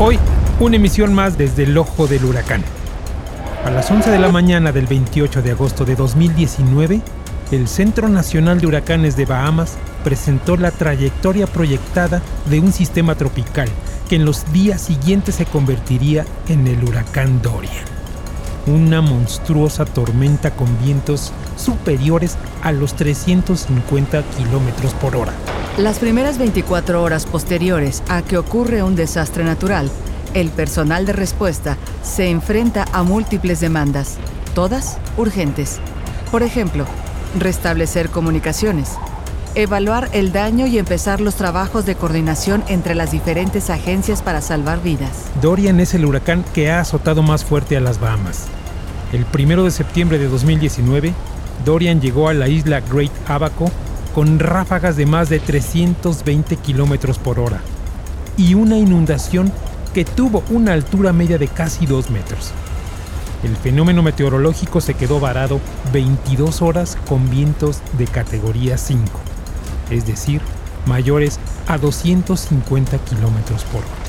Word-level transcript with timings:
Hoy, 0.00 0.18
una 0.58 0.74
emisión 0.74 1.14
más 1.14 1.38
desde 1.38 1.62
el 1.62 1.78
ojo 1.78 2.08
del 2.08 2.24
huracán. 2.24 2.64
A 3.64 3.70
las 3.70 3.88
11 3.88 4.10
de 4.10 4.18
la 4.18 4.28
mañana 4.28 4.72
del 4.72 4.86
28 4.86 5.42
de 5.42 5.52
agosto 5.52 5.84
de 5.84 5.94
2019, 5.94 7.00
el 7.52 7.68
Centro 7.68 8.08
Nacional 8.08 8.60
de 8.60 8.66
Huracanes 8.66 9.16
de 9.16 9.24
Bahamas 9.24 9.76
presentó 10.02 10.56
la 10.56 10.72
trayectoria 10.72 11.46
proyectada 11.46 12.22
de 12.50 12.58
un 12.58 12.72
sistema 12.72 13.14
tropical 13.14 13.68
que 14.08 14.16
en 14.16 14.24
los 14.24 14.50
días 14.52 14.80
siguientes 14.80 15.36
se 15.36 15.46
convertiría 15.46 16.24
en 16.48 16.66
el 16.66 16.82
huracán 16.82 17.40
Dorian. 17.42 17.84
Una 18.66 19.00
monstruosa 19.00 19.84
tormenta 19.84 20.50
con 20.50 20.66
vientos 20.82 21.32
superiores 21.56 22.36
a 22.62 22.72
los 22.72 22.94
350 22.94 24.22
kilómetros 24.36 24.94
por 24.94 25.16
hora. 25.16 25.32
Las 25.76 25.98
primeras 25.98 26.38
24 26.38 27.02
horas 27.02 27.24
posteriores 27.24 28.02
a 28.08 28.22
que 28.22 28.36
ocurre 28.36 28.82
un 28.82 28.96
desastre 28.96 29.44
natural, 29.44 29.90
el 30.34 30.50
personal 30.50 31.06
de 31.06 31.12
respuesta 31.12 31.76
se 32.02 32.30
enfrenta 32.30 32.84
a 32.92 33.02
múltiples 33.02 33.60
demandas, 33.60 34.16
todas 34.54 34.98
urgentes. 35.16 35.78
Por 36.30 36.42
ejemplo, 36.42 36.84
restablecer 37.38 38.10
comunicaciones, 38.10 38.98
evaluar 39.58 40.08
el 40.12 40.30
daño 40.30 40.68
y 40.68 40.78
empezar 40.78 41.20
los 41.20 41.34
trabajos 41.34 41.84
de 41.84 41.96
coordinación 41.96 42.62
entre 42.68 42.94
las 42.94 43.10
diferentes 43.10 43.70
agencias 43.70 44.22
para 44.22 44.40
salvar 44.40 44.80
vidas. 44.82 45.24
Dorian 45.42 45.80
es 45.80 45.94
el 45.94 46.04
huracán 46.04 46.44
que 46.54 46.70
ha 46.70 46.80
azotado 46.80 47.22
más 47.22 47.44
fuerte 47.44 47.76
a 47.76 47.80
las 47.80 47.98
Bahamas. 47.98 48.46
El 49.12 49.26
1 49.32 49.64
de 49.64 49.70
septiembre 49.72 50.18
de 50.18 50.28
2019, 50.28 51.12
Dorian 51.64 52.00
llegó 52.00 52.28
a 52.28 52.34
la 52.34 52.48
isla 52.48 52.80
Great 52.80 53.10
Abaco 53.28 53.68
con 54.14 54.38
ráfagas 54.38 54.96
de 54.96 55.06
más 55.06 55.28
de 55.28 55.40
320 55.40 56.56
kilómetros 56.56 57.18
por 57.18 57.40
hora 57.40 57.60
y 58.36 58.54
una 58.54 58.78
inundación 58.78 59.52
que 59.92 60.04
tuvo 60.04 60.44
una 60.50 60.72
altura 60.72 61.12
media 61.12 61.36
de 61.36 61.48
casi 61.48 61.84
2 61.84 62.10
metros. 62.10 62.52
El 63.42 63.56
fenómeno 63.56 64.02
meteorológico 64.02 64.80
se 64.80 64.94
quedó 64.94 65.18
varado 65.18 65.60
22 65.92 66.62
horas 66.62 66.96
con 67.08 67.28
vientos 67.30 67.80
de 67.96 68.06
categoría 68.06 68.78
5, 68.78 69.20
es 69.90 70.06
decir, 70.06 70.40
mayores 70.86 71.38
a 71.66 71.78
250 71.78 72.98
kilómetros 72.98 73.64
por 73.64 73.82
hora. 73.82 74.08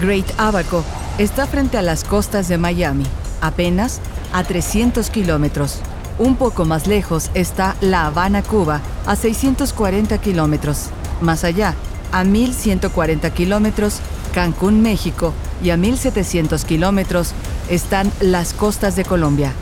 Great 0.00 0.26
Abaco 0.38 0.84
está 1.18 1.46
frente 1.46 1.78
a 1.78 1.82
las 1.82 2.04
costas 2.04 2.48
de 2.48 2.58
Miami, 2.58 3.06
apenas 3.40 4.00
a 4.32 4.44
300 4.44 5.08
kilómetros. 5.10 5.80
Un 6.18 6.36
poco 6.36 6.64
más 6.64 6.86
lejos 6.86 7.30
está 7.34 7.76
La 7.80 8.06
Habana, 8.06 8.42
Cuba, 8.42 8.80
a 9.06 9.16
640 9.16 10.18
kilómetros. 10.18 10.86
Más 11.20 11.44
allá, 11.44 11.74
a 12.12 12.24
1140 12.24 13.30
kilómetros, 13.30 14.00
Cancún, 14.34 14.82
México, 14.82 15.32
y 15.62 15.70
a 15.70 15.76
1700 15.76 16.64
kilómetros 16.64 17.32
están 17.70 18.10
las 18.20 18.52
costas 18.52 18.96
de 18.96 19.04
Colombia. 19.04 19.52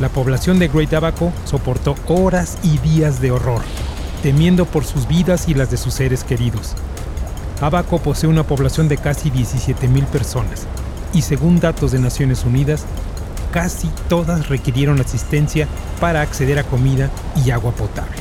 La 0.00 0.08
población 0.08 0.58
de 0.58 0.68
Great 0.68 0.92
Abaco 0.92 1.32
soportó 1.44 1.96
horas 2.06 2.58
y 2.62 2.78
días 2.78 3.20
de 3.20 3.32
horror, 3.32 3.62
temiendo 4.22 4.64
por 4.64 4.84
sus 4.84 5.06
vidas 5.08 5.48
y 5.48 5.54
las 5.54 5.70
de 5.70 5.76
sus 5.76 5.94
seres 5.94 6.24
queridos. 6.24 6.74
Abaco 7.60 7.98
posee 7.98 8.28
una 8.28 8.44
población 8.44 8.88
de 8.88 8.98
casi 8.98 9.30
17.000 9.30 10.04
personas 10.06 10.66
y 11.12 11.22
según 11.22 11.60
datos 11.60 11.92
de 11.92 11.98
Naciones 11.98 12.44
Unidas, 12.44 12.84
casi 13.52 13.88
todas 14.08 14.48
requirieron 14.48 15.00
asistencia 15.00 15.66
para 16.00 16.20
acceder 16.20 16.58
a 16.58 16.64
comida 16.64 17.10
y 17.44 17.50
agua 17.50 17.72
potable. 17.72 18.16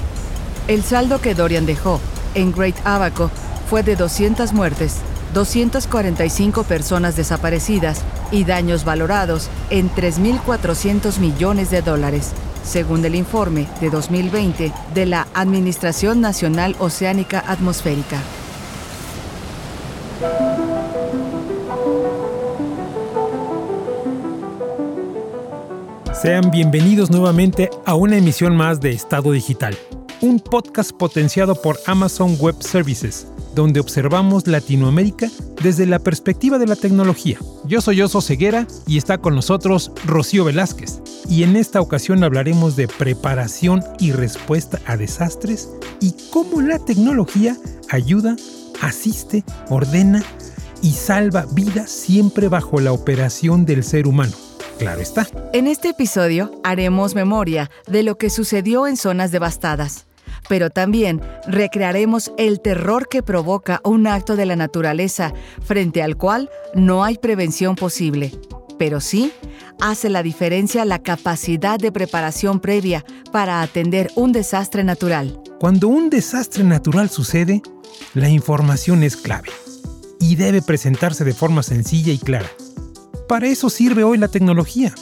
El 0.67 0.83
saldo 0.83 1.21
que 1.21 1.35
Dorian 1.35 1.65
dejó 1.65 1.99
en 2.33 2.51
Great 2.51 2.75
Abaco 2.85 3.29
fue 3.69 3.83
de 3.83 3.95
200 3.95 4.53
muertes, 4.53 4.95
245 5.33 6.63
personas 6.63 7.15
desaparecidas 7.15 8.01
y 8.31 8.43
daños 8.45 8.85
valorados 8.85 9.49
en 9.69 9.89
3.400 9.89 11.19
millones 11.19 11.69
de 11.69 11.81
dólares, 11.81 12.31
según 12.67 13.03
el 13.05 13.15
informe 13.15 13.67
de 13.79 13.89
2020 13.89 14.73
de 14.93 15.05
la 15.05 15.27
Administración 15.33 16.21
Nacional 16.21 16.75
Oceánica 16.79 17.43
Atmosférica. 17.47 18.21
Sean 26.13 26.51
bienvenidos 26.51 27.09
nuevamente 27.09 27.69
a 27.85 27.95
una 27.95 28.17
emisión 28.17 28.55
más 28.55 28.81
de 28.81 28.91
Estado 28.91 29.31
Digital, 29.31 29.77
un 30.21 30.39
podcast 30.39 30.91
potenciado 30.91 31.55
por 31.55 31.77
Amazon 31.85 32.35
Web 32.39 32.55
Services 32.59 33.27
donde 33.57 33.79
observamos 33.79 34.45
Latinoamérica 34.45 35.29
desde 35.63 35.87
la 35.87 35.97
perspectiva 35.97 36.59
de 36.59 36.67
la 36.67 36.75
tecnología. 36.75 37.39
Yo 37.65 37.81
soy 37.81 38.03
Oso 38.03 38.21
Ceguera 38.21 38.67
y 38.85 38.97
está 38.97 39.17
con 39.17 39.33
nosotros 39.33 39.91
Rocío 40.05 40.45
Velázquez. 40.45 41.01
Y 41.27 41.41
en 41.41 41.55
esta 41.55 41.81
ocasión 41.81 42.23
hablaremos 42.23 42.75
de 42.75 42.87
preparación 42.87 43.83
y 43.99 44.11
respuesta 44.11 44.79
a 44.85 44.95
desastres 44.95 45.69
y 45.99 46.13
cómo 46.31 46.61
la 46.61 46.77
tecnología 46.77 47.57
ayuda, 47.89 48.35
asiste, 48.79 49.43
ordena 49.69 50.23
y 50.83 50.91
salva 50.91 51.47
vidas 51.51 51.89
siempre 51.89 52.49
bajo 52.49 52.79
la 52.79 52.93
operación 52.93 53.65
del 53.65 53.83
ser 53.83 54.07
humano. 54.07 54.33
Claro 54.77 55.01
está. 55.01 55.27
En 55.53 55.65
este 55.65 55.89
episodio 55.89 56.61
haremos 56.63 57.15
memoria 57.15 57.71
de 57.87 58.03
lo 58.03 58.19
que 58.19 58.29
sucedió 58.29 58.85
en 58.85 58.97
zonas 58.97 59.31
devastadas 59.31 60.06
pero 60.49 60.69
también 60.69 61.21
recrearemos 61.47 62.31
el 62.37 62.59
terror 62.59 63.07
que 63.09 63.23
provoca 63.23 63.81
un 63.83 64.07
acto 64.07 64.35
de 64.35 64.45
la 64.45 64.55
naturaleza 64.55 65.33
frente 65.63 66.01
al 66.01 66.17
cual 66.17 66.49
no 66.73 67.03
hay 67.03 67.17
prevención 67.17 67.75
posible. 67.75 68.31
Pero 68.77 69.01
sí 69.01 69.31
hace 69.79 70.09
la 70.09 70.23
diferencia 70.23 70.85
la 70.85 70.99
capacidad 70.99 71.79
de 71.79 71.91
preparación 71.91 72.59
previa 72.59 73.03
para 73.31 73.61
atender 73.61 74.11
un 74.15 74.31
desastre 74.31 74.83
natural. 74.83 75.39
Cuando 75.59 75.87
un 75.87 76.09
desastre 76.09 76.63
natural 76.63 77.09
sucede, 77.09 77.61
la 78.13 78.29
información 78.29 79.03
es 79.03 79.17
clave 79.17 79.49
y 80.19 80.35
debe 80.35 80.61
presentarse 80.61 81.23
de 81.23 81.33
forma 81.33 81.63
sencilla 81.63 82.13
y 82.13 82.19
clara. 82.19 82.49
Para 83.27 83.47
eso 83.47 83.69
sirve 83.69 84.03
hoy 84.03 84.17
la 84.17 84.27
tecnología. 84.27 84.93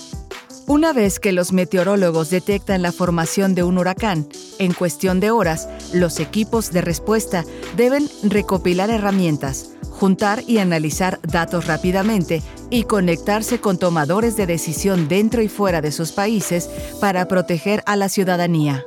Una 0.67 0.93
vez 0.93 1.19
que 1.19 1.31
los 1.31 1.53
meteorólogos 1.53 2.31
detectan 2.31 2.81
la 2.81 2.91
formación 2.91 3.53
de 3.53 3.61
un 3.61 3.77
huracán, 3.77 4.27
en 4.57 4.73
cuestión 4.73 5.19
de 5.19 5.29
horas, 5.29 5.69
los 5.93 6.19
equipos 6.19 6.71
de 6.71 6.81
respuesta 6.81 7.45
deben 7.77 8.09
recopilar 8.23 8.89
herramientas, 8.89 9.73
juntar 9.91 10.41
y 10.47 10.57
analizar 10.57 11.19
datos 11.21 11.67
rápidamente 11.67 12.41
y 12.71 12.83
conectarse 12.85 13.61
con 13.61 13.77
tomadores 13.77 14.37
de 14.37 14.47
decisión 14.47 15.07
dentro 15.07 15.43
y 15.43 15.49
fuera 15.49 15.81
de 15.81 15.91
sus 15.91 16.11
países 16.11 16.67
para 16.99 17.27
proteger 17.27 17.83
a 17.85 17.95
la 17.95 18.09
ciudadanía. 18.09 18.83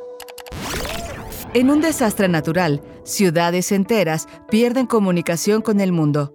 En 1.54 1.70
un 1.70 1.80
desastre 1.80 2.26
natural, 2.26 2.82
ciudades 3.04 3.70
enteras 3.70 4.26
pierden 4.50 4.86
comunicación 4.86 5.62
con 5.62 5.80
el 5.80 5.92
mundo. 5.92 6.32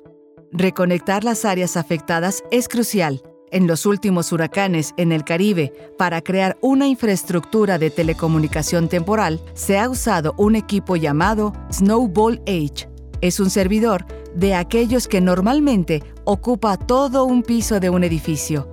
Reconectar 0.54 1.26
las 1.26 1.44
áreas 1.44 1.76
afectadas 1.76 2.44
es 2.50 2.70
crucial 2.70 3.24
en 3.54 3.68
los 3.68 3.86
últimos 3.86 4.32
huracanes 4.34 4.94
en 4.98 5.12
el 5.12 5.24
Caribe 5.24 5.72
para 5.98 6.22
crear 6.22 6.58
una 6.60 6.88
infraestructura 6.88 7.78
de 7.78 7.92
telecomunicación 7.92 8.90
temporal, 8.90 9.40
se 9.54 9.78
ha 9.80 9.88
usado 9.88 10.34
un 10.38 10.56
equipo 10.56 10.96
llamado 10.96 11.54
Snowball 11.72 12.42
H. 12.48 12.90
Es 13.22 13.40
un 13.40 13.50
servidor 13.50 14.06
de 14.36 14.56
aquellos 14.56 15.08
que 15.08 15.22
normalmente 15.22 16.04
ocupa 16.26 16.78
todo 16.78 17.26
un 17.26 17.44
piso 17.44 17.80
de 17.80 17.90
un 17.90 18.04
edificio. 18.04 18.68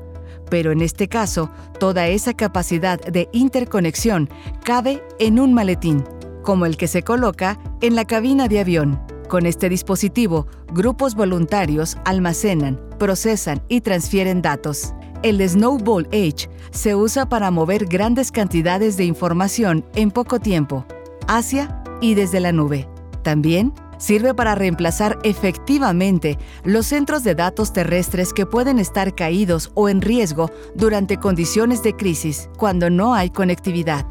Pero 0.49 0.73
en 0.73 0.81
este 0.81 1.09
caso, 1.09 1.51
toda 1.79 2.09
esa 2.09 2.35
capacidad 2.35 2.99
de 3.01 3.29
interconexión 3.33 4.29
cabe 4.65 5.05
en 5.21 5.39
un 5.39 5.55
maletín, 5.55 6.03
como 6.43 6.67
el 6.67 6.77
que 6.77 6.89
se 6.89 7.03
coloca 7.03 7.61
en 7.81 7.95
la 7.95 8.07
cabina 8.07 8.49
de 8.49 8.61
avión. 8.61 9.01
Con 9.31 9.47
este 9.47 9.69
dispositivo, 9.69 10.49
grupos 10.73 11.15
voluntarios 11.15 11.97
almacenan, 12.05 12.81
procesan 12.99 13.63
y 13.69 13.81
transfieren 13.81 14.43
datos. 14.43 14.93
El 15.23 15.49
Snowball 15.49 16.09
Edge 16.11 16.51
se 16.73 16.97
usa 16.97 17.29
para 17.29 17.53
mover 17.53 17.87
grandes 17.87 18.33
cantidades 18.33 18.97
de 18.97 19.05
información 19.05 19.85
en 19.95 20.11
poco 20.11 20.41
tiempo, 20.41 20.85
hacia 21.29 21.81
y 22.01 22.15
desde 22.15 22.41
la 22.41 22.51
nube. 22.51 22.89
También 23.23 23.73
sirve 23.99 24.35
para 24.35 24.57
reemplazar 24.57 25.17
efectivamente 25.23 26.37
los 26.65 26.87
centros 26.87 27.23
de 27.23 27.37
datos 27.37 27.73
terrestres 27.73 28.33
que 28.33 28.47
pueden 28.47 28.81
estar 28.81 29.15
caídos 29.15 29.71
o 29.75 29.89
en 29.89 30.03
riesgo 30.03 30.51
durante 30.75 31.19
condiciones 31.19 31.85
de 31.85 31.95
crisis 31.95 32.51
cuando 32.57 32.91
no 32.91 33.15
hay 33.15 33.31
conectividad. 33.31 34.07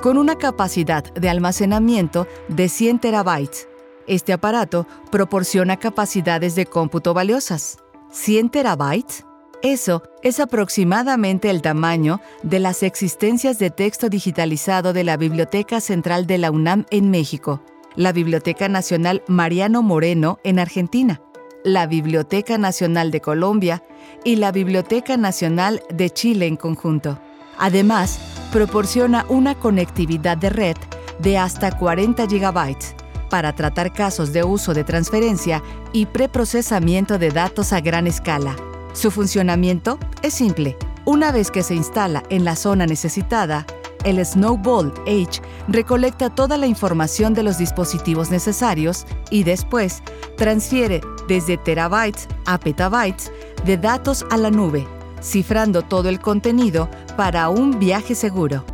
Con 0.00 0.16
una 0.16 0.36
capacidad 0.36 1.04
de 1.12 1.28
almacenamiento 1.28 2.26
de 2.48 2.70
100 2.70 3.00
terabytes, 3.00 3.68
este 4.06 4.32
aparato 4.32 4.86
proporciona 5.10 5.76
capacidades 5.76 6.54
de 6.54 6.66
cómputo 6.66 7.14
valiosas. 7.14 7.78
100 8.10 8.50
terabytes 8.50 9.24
Eso 9.62 10.02
es 10.22 10.40
aproximadamente 10.40 11.50
el 11.50 11.62
tamaño 11.62 12.20
de 12.42 12.58
las 12.58 12.82
existencias 12.82 13.58
de 13.58 13.70
texto 13.70 14.08
digitalizado 14.08 14.92
de 14.92 15.04
la 15.04 15.16
Biblioteca 15.16 15.80
Central 15.80 16.26
de 16.26 16.38
la 16.38 16.50
UNAM 16.50 16.86
en 16.90 17.10
México, 17.10 17.62
la 17.96 18.12
Biblioteca 18.12 18.68
Nacional 18.68 19.22
Mariano 19.26 19.82
Moreno 19.82 20.38
en 20.44 20.58
Argentina, 20.58 21.20
la 21.64 21.86
Biblioteca 21.86 22.58
Nacional 22.58 23.10
de 23.10 23.20
Colombia 23.20 23.82
y 24.22 24.36
la 24.36 24.52
Biblioteca 24.52 25.16
Nacional 25.16 25.82
de 25.92 26.10
Chile 26.10 26.46
en 26.46 26.56
conjunto. 26.56 27.18
Además, 27.58 28.18
proporciona 28.52 29.24
una 29.28 29.54
conectividad 29.54 30.36
de 30.36 30.50
red 30.50 30.76
de 31.20 31.38
hasta 31.38 31.76
40 31.76 32.26
GB 32.26 33.03
para 33.28 33.54
tratar 33.54 33.92
casos 33.92 34.32
de 34.32 34.44
uso 34.44 34.74
de 34.74 34.84
transferencia 34.84 35.62
y 35.92 36.06
preprocesamiento 36.06 37.18
de 37.18 37.30
datos 37.30 37.72
a 37.72 37.80
gran 37.80 38.06
escala 38.06 38.56
su 38.94 39.10
funcionamiento 39.10 39.98
es 40.22 40.34
simple. 40.34 40.76
Una 41.04 41.32
vez 41.32 41.50
que 41.50 41.62
se 41.62 41.74
instala 41.74 42.22
en 42.30 42.44
la 42.44 42.56
zona 42.56 42.86
necesitada, 42.86 43.66
el 44.04 44.24
Snowball 44.24 44.94
H 45.06 45.42
recolecta 45.68 46.30
toda 46.30 46.56
la 46.56 46.66
información 46.66 47.34
de 47.34 47.42
los 47.42 47.58
dispositivos 47.58 48.30
necesarios 48.30 49.04
y 49.30 49.42
después 49.42 50.02
transfiere 50.36 51.00
desde 51.26 51.56
terabytes 51.56 52.28
a 52.46 52.58
petabytes 52.58 53.32
de 53.64 53.76
datos 53.76 54.24
a 54.30 54.36
la 54.36 54.50
nube, 54.50 54.86
cifrando 55.20 55.82
todo 55.82 56.08
el 56.08 56.20
contenido 56.20 56.88
para 57.16 57.48
un 57.48 57.78
viaje 57.78 58.14
seguro. 58.14 58.64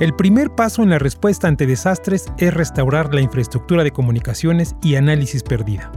El 0.00 0.14
primer 0.14 0.50
paso 0.50 0.82
en 0.82 0.90
la 0.90 0.98
respuesta 0.98 1.48
ante 1.48 1.66
desastres 1.66 2.26
es 2.38 2.54
restaurar 2.54 3.12
la 3.12 3.20
infraestructura 3.20 3.82
de 3.82 3.90
comunicaciones 3.90 4.76
y 4.82 4.94
análisis 4.94 5.42
perdida 5.42 5.90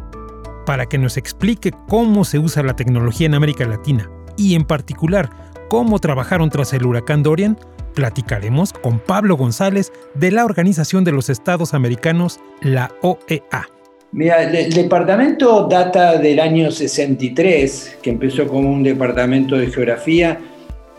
para 0.66 0.86
que 0.86 0.98
nos 0.98 1.18
explique 1.18 1.72
cómo 1.88 2.24
se 2.24 2.40
usa 2.40 2.64
la 2.64 2.76
tecnología 2.76 3.28
en 3.28 3.34
América 3.34 3.66
Latina 3.66 4.10
y 4.38 4.56
en 4.56 4.64
particular 4.64 5.30
cómo 5.70 6.00
trabajaron 6.00 6.50
tras 6.50 6.74
el 6.74 6.86
huracán 6.86 7.24
Dorian, 7.24 7.58
platicaremos 7.94 8.74
con 8.74 9.00
Pablo 9.00 9.36
González 9.38 9.92
de 10.16 10.32
la 10.32 10.46
Organización 10.46 11.04
de 11.04 11.12
los 11.12 11.30
Estados 11.30 11.74
Americanos, 11.74 12.40
la 12.62 12.92
OEA. 13.02 13.68
Mira, 14.14 14.44
el, 14.44 14.74
departamento 14.74 15.68
data 15.70 16.18
del 16.18 16.40
año 16.40 16.72
63, 16.72 17.98
que 18.02 18.10
empezó 18.10 18.48
como 18.48 18.70
un 18.72 18.84
departamento 18.84 19.58
de 19.58 19.68
geografía 19.68 20.40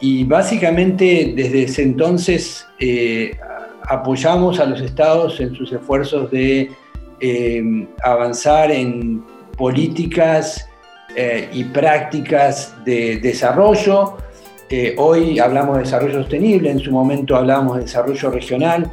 y 0.03 0.25
básicamente 0.25 1.33
desde 1.35 1.63
ese 1.63 1.83
entonces 1.83 2.67
eh, 2.81 3.39
apoyamos 3.85 4.59
a 4.59 4.67
los 4.67 4.81
estados 4.81 5.39
en 5.39 5.55
sus 5.55 5.73
esfuerzos 5.73 6.29
de 6.33 6.73
eh, 7.21 7.87
avanzar 8.03 8.73
en 8.73 9.25
políticas 9.57 10.69
eh, 11.15 11.49
y 11.53 11.63
prácticas 11.65 12.75
de 12.85 13.19
desarrollo. 13.19 14.17
Hoy 14.97 15.39
hablamos 15.39 15.77
de 15.77 15.83
desarrollo 15.83 16.23
sostenible, 16.23 16.71
en 16.71 16.79
su 16.79 16.91
momento 16.91 17.37
hablábamos 17.37 17.77
de 17.77 17.83
desarrollo 17.83 18.31
regional, 18.31 18.91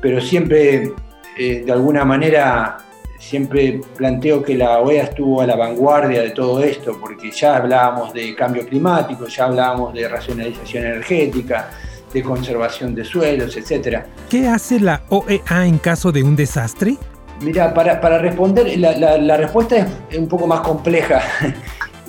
pero 0.00 0.20
siempre, 0.20 0.92
de 1.36 1.72
alguna 1.72 2.04
manera, 2.04 2.76
siempre 3.18 3.80
planteo 3.96 4.42
que 4.42 4.56
la 4.56 4.78
OEA 4.78 5.04
estuvo 5.04 5.40
a 5.42 5.46
la 5.46 5.56
vanguardia 5.56 6.22
de 6.22 6.30
todo 6.30 6.62
esto, 6.62 6.96
porque 7.00 7.30
ya 7.30 7.56
hablábamos 7.56 8.12
de 8.12 8.34
cambio 8.34 8.66
climático, 8.66 9.26
ya 9.26 9.46
hablábamos 9.46 9.92
de 9.92 10.08
racionalización 10.08 10.86
energética, 10.86 11.70
de 12.12 12.22
conservación 12.22 12.94
de 12.94 13.04
suelos, 13.04 13.56
etc. 13.56 14.04
¿Qué 14.30 14.46
hace 14.46 14.80
la 14.80 15.02
OEA 15.08 15.66
en 15.66 15.78
caso 15.78 16.12
de 16.12 16.22
un 16.22 16.36
desastre? 16.36 16.96
Mira, 17.40 17.72
para, 17.72 18.18
responder, 18.18 18.78
la, 18.78 19.36
respuesta 19.36 19.86
es 20.10 20.18
un 20.18 20.28
poco 20.28 20.46
más 20.46 20.60
compleja. 20.60 21.20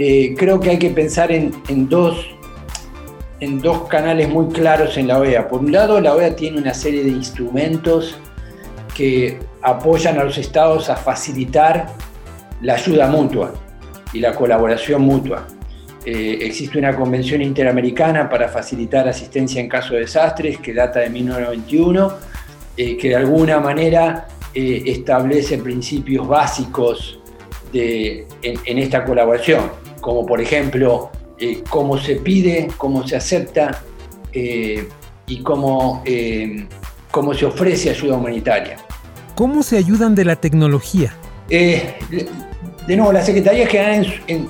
Eh, 0.02 0.34
creo 0.38 0.62
que 0.62 0.70
hay 0.70 0.80
que 0.80 0.92
pensar 0.92 1.30
en, 1.30 1.52
dos, 1.90 2.26
en 3.42 3.60
dos 3.60 3.86
canales 3.90 4.30
muy 4.30 4.48
claros 4.48 4.96
en 4.96 5.10
la 5.10 5.20
OEA. 5.20 5.50
Por 5.50 5.60
un 5.60 5.74
lado, 5.74 6.00
la 6.00 6.16
OEA 6.16 6.38
tiene 6.38 6.58
una 6.58 6.74
serie 6.74 7.04
de 7.04 7.10
instrumentos 7.10 8.18
que 8.96 9.40
apoyan 9.62 10.20
a 10.20 10.24
los 10.24 10.38
estados 10.38 10.90
a 10.90 10.96
facilitar 10.96 11.88
la 12.62 12.76
ayuda 12.76 13.08
mutua 13.08 13.54
y 14.14 14.20
la 14.20 14.34
colaboración 14.34 15.02
mutua. 15.02 15.48
Eh, 16.06 16.40
existe 16.42 16.78
una 16.78 16.96
convención 16.96 17.42
interamericana 17.42 18.30
para 18.30 18.48
facilitar 18.48 19.08
asistencia 19.08 19.60
en 19.62 19.68
caso 19.68 19.94
de 19.94 20.02
desastres 20.02 20.58
que 20.60 20.74
data 20.74 21.00
de 21.00 21.10
1991, 21.10 22.14
eh, 22.78 22.96
que 22.96 23.10
de 23.10 23.16
alguna 23.18 23.60
manera 23.60 24.28
eh, 24.54 24.84
establece 24.86 25.58
principios 25.58 26.26
básicos 26.26 27.20
de, 27.74 28.26
en, 28.42 28.78
esta 28.80 29.04
colaboración, 29.04 29.70
como 30.00 30.26
por 30.26 30.40
ejemplo 30.40 31.12
eh, 31.38 31.62
cómo 31.70 31.98
se 31.98 32.16
pide, 32.16 32.70
cómo 32.78 33.06
se 33.06 33.18
acepta 33.18 33.84
y 34.32 35.42
cómo, 35.44 36.04
cómo 37.12 37.34
se 37.34 37.46
ofrece 37.46 37.90
ayuda 37.90 38.16
humanitaria. 38.16 38.78
¿Cómo 39.40 39.64
se 39.64 39.78
ayudan 39.78 40.16
de 40.16 40.26
la 40.26 40.36
tecnología? 40.36 41.16
de 41.48 41.96
nuevo, 42.90 43.14
la 43.14 43.22
Secretaría 43.22 43.66
General 43.68 44.06
en, 44.28 44.50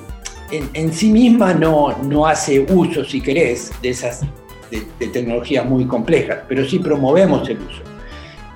en, 0.74 0.92
sí 0.92 1.12
misma 1.12 1.54
no, 1.54 1.96
no, 2.00 2.26
hace 2.26 2.66
uso, 2.68 3.06
si 3.06 3.22
querés, 3.22 3.72
de 3.84 3.90
esas 3.90 4.22
de 4.72 5.08
tecnologías 5.10 5.64
muy 5.64 5.86
complejas, 5.86 6.40
pero 6.48 6.66
sí 6.66 6.80
promovemos 6.80 7.48
el 7.48 7.60
uso. 7.60 7.84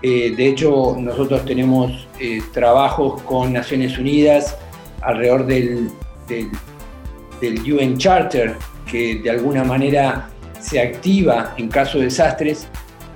Eh, 0.02 0.34
de 0.36 0.48
hecho, 0.48 0.98
nosotros 1.00 1.46
tenemos 1.46 2.08
eh, 2.20 2.42
trabajos 2.52 3.22
con 3.22 3.54
Naciones 3.54 3.96
Unidas 4.00 4.58
alrededor 5.02 5.46
del, 5.46 5.92
del, 6.28 7.74
UN 7.74 7.96
Charter, 8.00 8.56
que 8.90 9.18
de 9.18 9.30
alguna 9.30 9.64
manera 9.64 10.32
se 10.60 10.82
activa 10.82 11.54
en 11.60 11.68
caso 11.68 12.00
de 12.00 12.06
desastres 12.06 12.68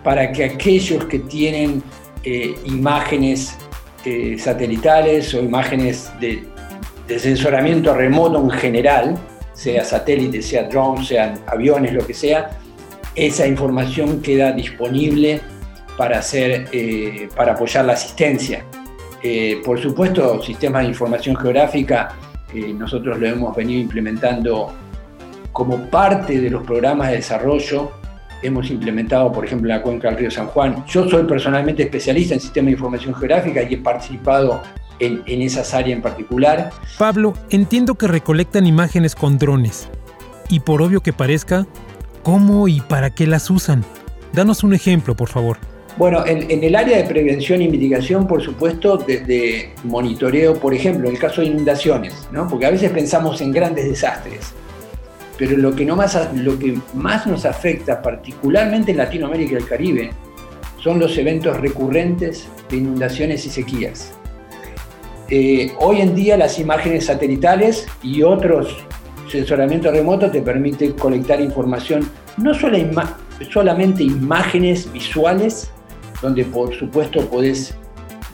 para 0.04 0.31
que 0.31 0.44
aquellos 0.44 1.04
que 1.06 1.18
tienen 1.18 1.81
eh, 2.27 2.56
imágenes 2.65 3.57
satelitales 4.38 5.33
o 5.33 5.39
imágenes 5.39 6.09
de, 6.21 6.47
de 7.07 7.19
sensoramiento 7.19 7.94
remoto 7.94 8.41
en 8.41 8.50
general, 8.51 9.18
sea 9.53 9.83
satélite, 9.83 10.41
sea 10.41 10.63
drone, 10.63 11.03
sean 11.06 11.39
aviones, 11.47 11.94
lo 11.94 12.06
que 12.06 12.13
sea, 12.13 12.50
esa 13.15 13.47
información 13.47 14.21
queda 14.21 14.51
disponible 14.51 15.41
para, 15.97 16.19
hacer, 16.19 16.68
eh, 16.71 17.27
para 17.35 17.53
apoyar 17.53 17.85
la 17.85 17.94
asistencia. 17.94 18.63
Eh, 19.24 19.62
por 19.65 19.81
supuesto, 19.81 20.41
sistemas 20.44 20.83
de 20.83 20.89
información 20.89 21.35
geográfica, 21.35 22.15
eh, 22.53 22.74
nosotros 22.74 23.18
lo 23.19 23.27
hemos 23.27 23.56
venido 23.56 23.81
implementando 23.81 24.71
como 25.51 25.89
parte 25.89 26.39
de 26.39 26.50
los 26.51 26.63
programas 26.63 27.10
de 27.10 27.15
desarrollo. 27.15 27.91
Hemos 28.41 28.70
implementado, 28.70 29.32
por 29.32 29.46
ejemplo, 29.46 29.70
en 29.70 29.77
la 29.77 29.84
cuenca 29.84 30.10
del 30.10 30.17
río 30.17 30.32
San 30.32 30.48
Juan. 30.48 30.86
Yo 30.88 31.10
soy 31.10 31.24
personalmente 31.24 31.84
especialista 31.84 32.36
en 32.36 32.39
sistemas 32.39 32.67
de 32.67 32.72
información 32.74 33.15
geográfica 33.15 33.63
y 33.63 33.74
he 33.74 33.77
participado 33.77 34.62
en, 35.00 35.22
en 35.25 35.41
esas 35.41 35.74
áreas 35.74 35.98
en 35.98 36.01
particular. 36.01 36.72
Pablo, 36.98 37.34
entiendo 37.50 37.96
que 37.96 38.08
recolectan 38.08 38.65
imágenes 38.65 39.15
con 39.15 39.38
drones. 39.38 39.89
Y 40.50 40.62
por 40.62 40.82
obvio 40.82 41.01
que 41.01 41.13
parezca, 41.13 41.67
¿cómo 42.24 42.67
y 42.67 42.82
para 42.82 43.10
qué 43.10 43.27
las 43.27 43.50
usan? 43.50 43.84
Danos 44.34 44.63
un 44.63 44.74
ejemplo, 44.74 45.15
por 45.15 45.29
favor. 45.29 45.58
Bueno, 45.98 46.24
en, 46.27 46.63
el 46.63 46.75
área 46.75 46.98
de 46.98 47.06
prevención 47.06 47.60
y 47.60 47.70
mitigación, 47.70 48.27
por 48.27 48.44
supuesto, 48.44 48.98
desde 48.98 49.74
monitoreo, 49.84 50.53
por 50.53 50.75
ejemplo, 50.75 51.08
en 51.08 51.15
el 51.15 51.20
caso 51.20 51.41
de 51.41 51.48
inundaciones, 51.48 52.27
¿no? 52.32 52.48
porque 52.48 52.67
a 52.67 52.70
veces 52.70 52.91
pensamos 52.91 53.41
en 53.41 53.51
grandes 53.51 53.89
desastres, 53.89 54.53
pero 55.38 55.56
lo 55.58 55.75
que, 55.75 55.86
no 55.86 55.96
más, 55.96 56.17
lo 56.34 56.58
que 56.58 56.77
más 56.94 57.27
nos 57.27 57.46
afecta, 57.46 58.01
particularmente 58.01 58.91
en 58.91 58.98
Latinoamérica 58.98 59.53
y 59.53 59.56
el 59.56 59.67
Caribe, 59.67 60.10
son 60.79 61.00
los 61.00 61.17
eventos 61.17 61.60
recurrentes 61.60 62.48
de 62.70 62.77
inundaciones 62.77 63.46
y 63.46 63.50
sequías. 63.50 64.13
Eh, 65.29 65.74
hoy 65.79 66.01
en 66.01 66.15
día 66.15 66.38
las 66.38 66.58
imágenes 66.58 67.06
satelitales 67.08 67.86
y 68.01 68.24
otros 68.24 68.77
sensoramientos 69.29 69.91
remotos 69.91 70.32
te 70.32 70.41
permiten 70.41 70.94
colectar 70.94 71.41
información, 71.41 72.10
no 72.38 72.53
solo 72.53 72.77
solamente 73.51 74.03
imágenes 74.03 74.91
visuales, 74.91 75.70
donde 76.22 76.46
por 76.46 76.74
supuesto 76.74 77.25
podés 77.29 77.75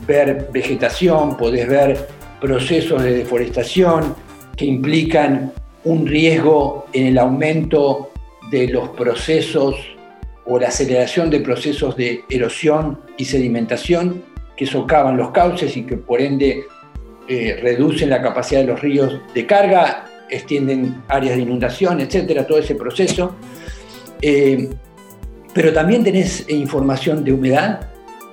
ver 0.05 0.49
vegetación, 0.53 1.35
podés 1.35 1.67
ver 1.67 2.07
procesos 2.39 3.01
de 3.01 3.13
deforestación 3.15 4.15
que 4.55 4.65
implican 4.65 5.51
un 5.85 6.07
riesgo 6.07 6.85
en 6.93 7.07
el 7.07 7.17
aumento 7.17 8.11
de 8.51 8.67
los 8.67 8.89
procesos 8.89 9.75
o 10.45 10.59
la 10.59 10.67
aceleración 10.67 11.29
de 11.29 11.39
procesos 11.39 11.95
de 11.95 12.23
erosión 12.29 12.99
y 13.17 13.25
sedimentación 13.25 14.23
que 14.55 14.65
socavan 14.65 15.17
los 15.17 15.31
cauces 15.31 15.75
y 15.77 15.83
que 15.83 15.97
por 15.97 16.21
ende 16.21 16.65
eh, 17.27 17.59
reducen 17.61 18.09
la 18.09 18.21
capacidad 18.21 18.61
de 18.61 18.67
los 18.67 18.81
ríos 18.81 19.19
de 19.33 19.45
carga, 19.45 20.05
extienden 20.29 21.03
áreas 21.07 21.37
de 21.37 21.43
inundación, 21.43 22.01
etcétera, 22.01 22.45
todo 22.45 22.59
ese 22.59 22.75
proceso. 22.75 23.35
Eh, 24.21 24.69
pero 25.53 25.71
también 25.71 26.03
tenés 26.03 26.49
información 26.49 27.23
de 27.23 27.33
humedad, 27.33 27.89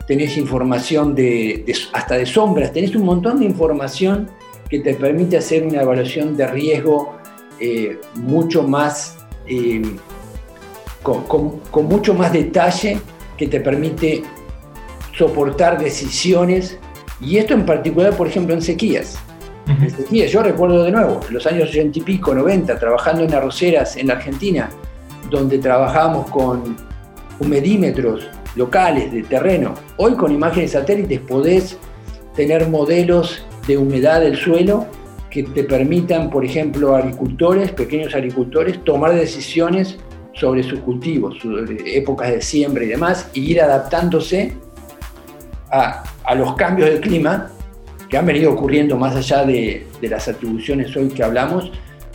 tenés 0.07 0.37
información 0.37 1.15
de, 1.15 1.65
hasta 1.93 2.17
de 2.17 2.27
sombras, 2.27 2.73
tenés 2.73 2.97
un 2.97 3.05
montón 3.05 3.39
de 3.39 3.45
información 3.45 4.29
que 4.69 4.81
te 4.81 4.95
permite 4.95 5.37
hacer 5.37 5.65
una 5.65 5.83
evaluación 5.83 6.37
de 6.37 6.47
riesgo 6.47 7.20
eh, 7.61 8.01
mucho 8.15 8.63
más, 8.63 9.19
eh, 9.47 9.83
con, 11.03 11.61
mucho 11.89 12.15
más 12.15 12.33
detalle 12.33 12.99
que 13.37 13.47
te 13.49 13.61
permite 13.61 14.23
soportar 15.17 15.79
decisiones, 15.79 16.79
y 17.21 17.37
esto 17.37 17.53
en 17.53 17.67
particular, 17.67 18.17
por 18.17 18.29
ejemplo, 18.29 18.55
en 18.55 18.63
sequías. 18.63 19.19
En 19.67 19.91
sequías, 19.91 20.33
yo 20.33 20.43
recuerdo 20.43 20.83
de 20.83 20.91
nuevo, 20.91 21.21
en 21.29 21.35
los 21.35 21.47
años 21.47 21.69
80 21.69 21.99
y 21.99 22.03
pico, 22.03 22.35
90, 22.35 22.79
trabajando 22.79 23.25
en 23.25 23.35
arroceras 23.35 23.97
en 23.97 24.09
la 24.09 24.15
Argentina, 24.15 24.71
donde 25.29 25.59
trabajábamos 25.59 26.31
con 26.31 26.77
humedímetros 27.39 28.27
locales 28.57 29.13
de 29.13 29.23
terreno. 29.23 29.75
Hoy 29.97 30.15
con 30.15 30.33
imágenes 30.33 30.73
satélites 30.73 31.21
podés 31.21 31.77
tener 32.35 32.69
modelos 32.69 33.45
de 33.67 33.77
humedad 33.77 34.21
del 34.21 34.37
suelo 34.37 34.87
que 35.31 35.45
te 35.45 35.65
permitan, 35.65 36.29
por 36.29 36.45
ejemplo, 36.45 36.97
agricultores, 36.97 37.71
pequeños 37.71 38.15
agricultores, 38.15 38.85
tomar 38.85 39.15
decisiones 39.15 39.97
sobre 40.35 40.63
sus 40.63 40.81
cultivos, 40.81 41.39
sobre 41.39 41.97
épocas 41.97 42.31
de 42.31 42.43
siembra 42.43 42.85
y 42.85 42.89
demás, 42.89 43.29
y 43.33 43.53
ir 43.53 43.63
adaptándose 43.63 44.57
a, 45.71 46.03
los 46.35 46.55
cambios 46.55 46.89
del 46.89 47.01
clima 47.01 47.51
que 48.09 48.17
han 48.17 48.27
venido 48.27 48.53
ocurriendo 48.53 48.97
más 48.97 49.15
allá 49.15 49.45
de, 49.45 49.87
las 50.03 50.27
atribuciones 50.27 50.95
hoy 50.97 51.09
que 51.09 51.23
hablamos 51.23 51.71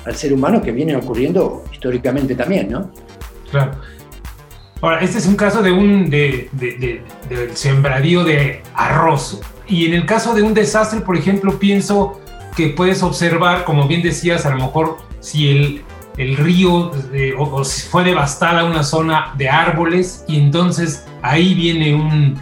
al 0.05 0.15
ser 0.15 0.34
humano 0.34 0.62
que 0.62 0.72
vienen 0.72 0.98
ocurriendo 0.98 1.63
históricamente 1.72 2.36
también, 2.36 2.69
¿no? 2.69 2.91
Claro. 3.50 3.72
Ahora, 4.81 5.00
este 5.00 5.19
es 5.19 5.25
un 5.25 5.36
caso 5.36 5.63
de 5.63 5.72
un 5.72 6.10
de, 6.10 6.50
de, 6.51 7.01
del 7.29 7.55
sembradío 7.55 8.24
de 8.24 8.62
arroz. 8.75 9.41
Y 9.67 9.86
en 9.86 9.93
el 9.93 10.05
caso 10.05 10.36
de 10.36 10.43
un 10.43 10.53
desastre, 10.53 11.00
por 11.00 11.17
ejemplo, 11.17 11.57
pienso 11.57 12.19
que 12.55 12.69
puedes 12.69 13.03
observar, 13.03 13.63
como 13.65 13.88
bien 13.88 14.01
decías, 14.01 14.45
a 14.45 14.51
lo 14.51 14.57
mejor 14.57 14.97
si 15.19 15.50
el, 15.50 15.83
el 16.17 16.38
río 16.38 16.91
eh, 17.13 17.33
o, 17.38 17.63
si 17.63 17.88
fue 17.88 18.03
devastada 18.03 18.63
una 18.63 18.83
zona 18.83 19.33
de 19.38 19.50
árboles 19.50 20.24
y 20.27 20.38
entonces 20.39 21.05
ahí 21.21 21.53
viene 21.53 21.93
un, 21.95 22.39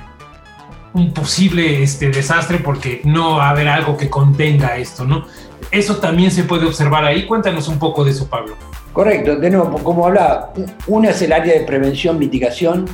un 0.94 1.14
posible 1.14 1.82
este, 1.82 2.10
desastre 2.10 2.60
porque 2.60 3.02
no 3.04 3.38
va 3.38 3.48
a 3.48 3.50
haber 3.52 3.68
algo 3.68 3.98
que 3.98 4.10
contenga 4.10 4.78
esto, 4.78 5.06
¿no? 5.06 5.26
Eso 5.72 5.98
también 5.98 6.30
se 6.30 6.44
puede 6.44 6.66
observar 6.66 7.04
ahí. 7.04 7.26
Cuéntanos 7.26 7.68
un 7.68 7.80
poco 7.80 8.04
de 8.04 8.12
eso, 8.12 8.28
Pablo. 8.28 8.56
Correcto, 8.92 9.38
de 9.38 9.50
nuevo, 9.50 9.80
como 9.80 10.06
hablaba, 10.06 10.54
una 10.86 11.10
es 11.10 11.22
el 11.24 11.34
área 11.34 11.56
de 11.56 11.62
prevención, 11.62 12.20
mitigación, 12.20 12.86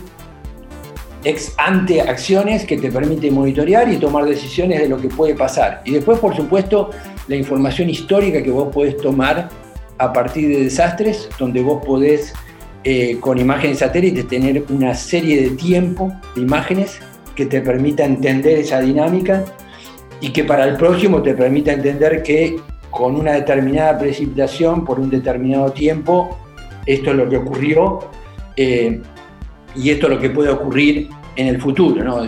ex 1.23 1.53
ante 1.57 2.01
acciones 2.01 2.65
que 2.65 2.77
te 2.77 2.91
permite 2.91 3.29
monitorear 3.29 3.91
y 3.91 3.97
tomar 3.97 4.25
decisiones 4.25 4.79
de 4.81 4.89
lo 4.89 4.97
que 4.97 5.09
puede 5.09 5.35
pasar. 5.35 5.81
Y 5.85 5.91
después, 5.91 6.19
por 6.19 6.35
supuesto, 6.35 6.91
la 7.27 7.35
información 7.35 7.89
histórica 7.89 8.41
que 8.41 8.51
vos 8.51 8.73
podés 8.73 8.97
tomar 8.97 9.49
a 9.97 10.13
partir 10.13 10.47
de 10.49 10.63
desastres, 10.63 11.29
donde 11.37 11.61
vos 11.61 11.85
podés, 11.85 12.33
eh, 12.83 13.17
con 13.19 13.37
imágenes 13.37 13.79
satélites, 13.79 14.27
tener 14.27 14.63
una 14.69 14.95
serie 14.95 15.41
de 15.41 15.49
tiempo 15.51 16.11
de 16.35 16.41
imágenes 16.41 16.99
que 17.35 17.45
te 17.45 17.61
permita 17.61 18.05
entender 18.05 18.59
esa 18.59 18.79
dinámica 18.79 19.43
y 20.21 20.29
que 20.29 20.43
para 20.43 20.65
el 20.65 20.77
próximo 20.77 21.21
te 21.21 21.33
permita 21.33 21.73
entender 21.73 22.23
que 22.23 22.59
con 22.89 23.15
una 23.15 23.33
determinada 23.33 23.97
precipitación 23.97 24.83
por 24.83 24.99
un 24.99 25.09
determinado 25.09 25.71
tiempo, 25.71 26.37
esto 26.85 27.11
es 27.11 27.15
lo 27.15 27.29
que 27.29 27.37
ocurrió. 27.37 27.99
Eh, 28.55 29.01
y 29.75 29.89
esto 29.89 30.07
es 30.07 30.13
lo 30.13 30.19
que 30.19 30.29
puede 30.29 30.49
ocurrir 30.49 31.09
en 31.35 31.47
el 31.47 31.61
futuro, 31.61 32.03
¿no? 32.03 32.25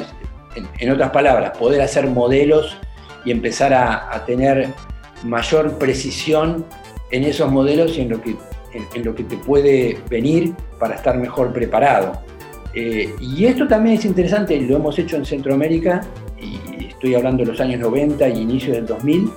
en, 0.56 0.92
otras 0.92 1.12
palabras, 1.12 1.58
poder 1.58 1.82
hacer 1.82 2.08
modelos 2.08 2.78
y 3.26 3.32
empezar 3.32 3.74
a, 3.74 4.24
tener 4.26 4.70
mayor 5.24 5.78
precisión 5.78 6.66
en 7.12 7.24
esos 7.24 7.52
modelos 7.52 7.98
y 7.98 8.02
en 8.02 8.10
lo 8.10 8.22
que, 8.22 8.36
en, 8.74 9.06
lo 9.06 9.16
que 9.16 9.24
te 9.24 9.38
puede 9.38 9.98
venir 10.10 10.54
para 10.80 10.96
estar 10.96 11.18
mejor 11.18 11.54
preparado. 11.54 12.22
Eh, 12.74 13.14
y 13.20 13.46
esto 13.46 13.68
también 13.68 13.98
es 13.98 14.06
interesante, 14.06 14.60
lo 14.62 14.78
hemos 14.78 14.98
hecho 14.98 15.18
en 15.18 15.26
Centroamérica, 15.26 16.02
y 16.40 16.86
estoy 16.86 17.16
hablando 17.16 17.44
de 17.44 17.52
los 17.52 17.60
años 17.60 17.80
90 17.80 18.30
y 18.30 18.42
inicios 18.42 18.76
del 18.76 18.86
2000, 18.86 19.30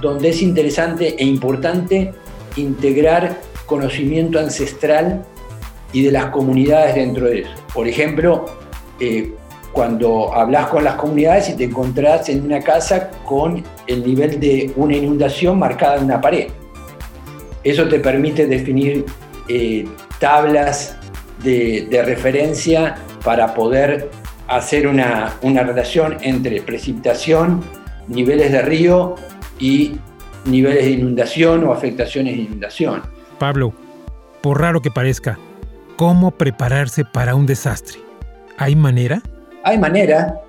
donde 0.00 0.30
es 0.30 0.42
interesante 0.42 1.14
e 1.16 1.24
importante 1.24 2.12
integrar 2.56 3.38
conocimiento 3.66 4.38
ancestral 4.38 5.24
y 5.94 6.02
de 6.02 6.12
las 6.12 6.26
comunidades 6.26 6.96
dentro 6.96 7.26
de 7.26 7.40
eso. 7.40 7.50
Por 7.72 7.88
ejemplo, 7.88 8.44
eh, 9.00 9.32
cuando 9.72 10.34
hablas 10.34 10.66
con 10.66 10.84
las 10.84 10.96
comunidades 10.96 11.48
y 11.48 11.56
te 11.56 11.64
encontrás 11.64 12.28
en 12.28 12.44
una 12.44 12.60
casa 12.60 13.10
con 13.24 13.64
el 13.86 14.04
nivel 14.04 14.38
de 14.38 14.72
una 14.76 14.96
inundación 14.96 15.58
marcada 15.58 15.96
en 15.96 16.04
una 16.04 16.20
pared. 16.20 16.48
Eso 17.62 17.88
te 17.88 18.00
permite 18.00 18.46
definir 18.46 19.06
eh, 19.48 19.86
tablas 20.18 20.96
de, 21.42 22.02
referencia 22.04 22.96
para 23.24 23.54
poder 23.54 24.10
hacer 24.48 24.86
una, 24.86 25.34
una 25.42 25.62
relación 25.62 26.16
entre 26.22 26.60
precipitación, 26.62 27.62
niveles 28.08 28.52
de 28.52 28.62
río 28.62 29.14
y 29.58 29.98
niveles 30.44 30.84
de 30.84 30.90
inundación 30.90 31.64
o 31.64 31.72
afectaciones 31.72 32.36
de 32.36 32.42
inundación. 32.42 33.02
Pablo, 33.38 33.72
por 34.42 34.60
raro 34.60 34.82
que 34.82 34.90
parezca, 34.90 35.38
¿Cómo 35.96 36.32
prepararse 36.32 37.04
para 37.04 37.36
un 37.36 37.46
desastre? 37.46 38.00
¿Hay 38.58 38.74
manera? 38.74 39.22
Hay 39.62 39.78
manera. 39.78 40.40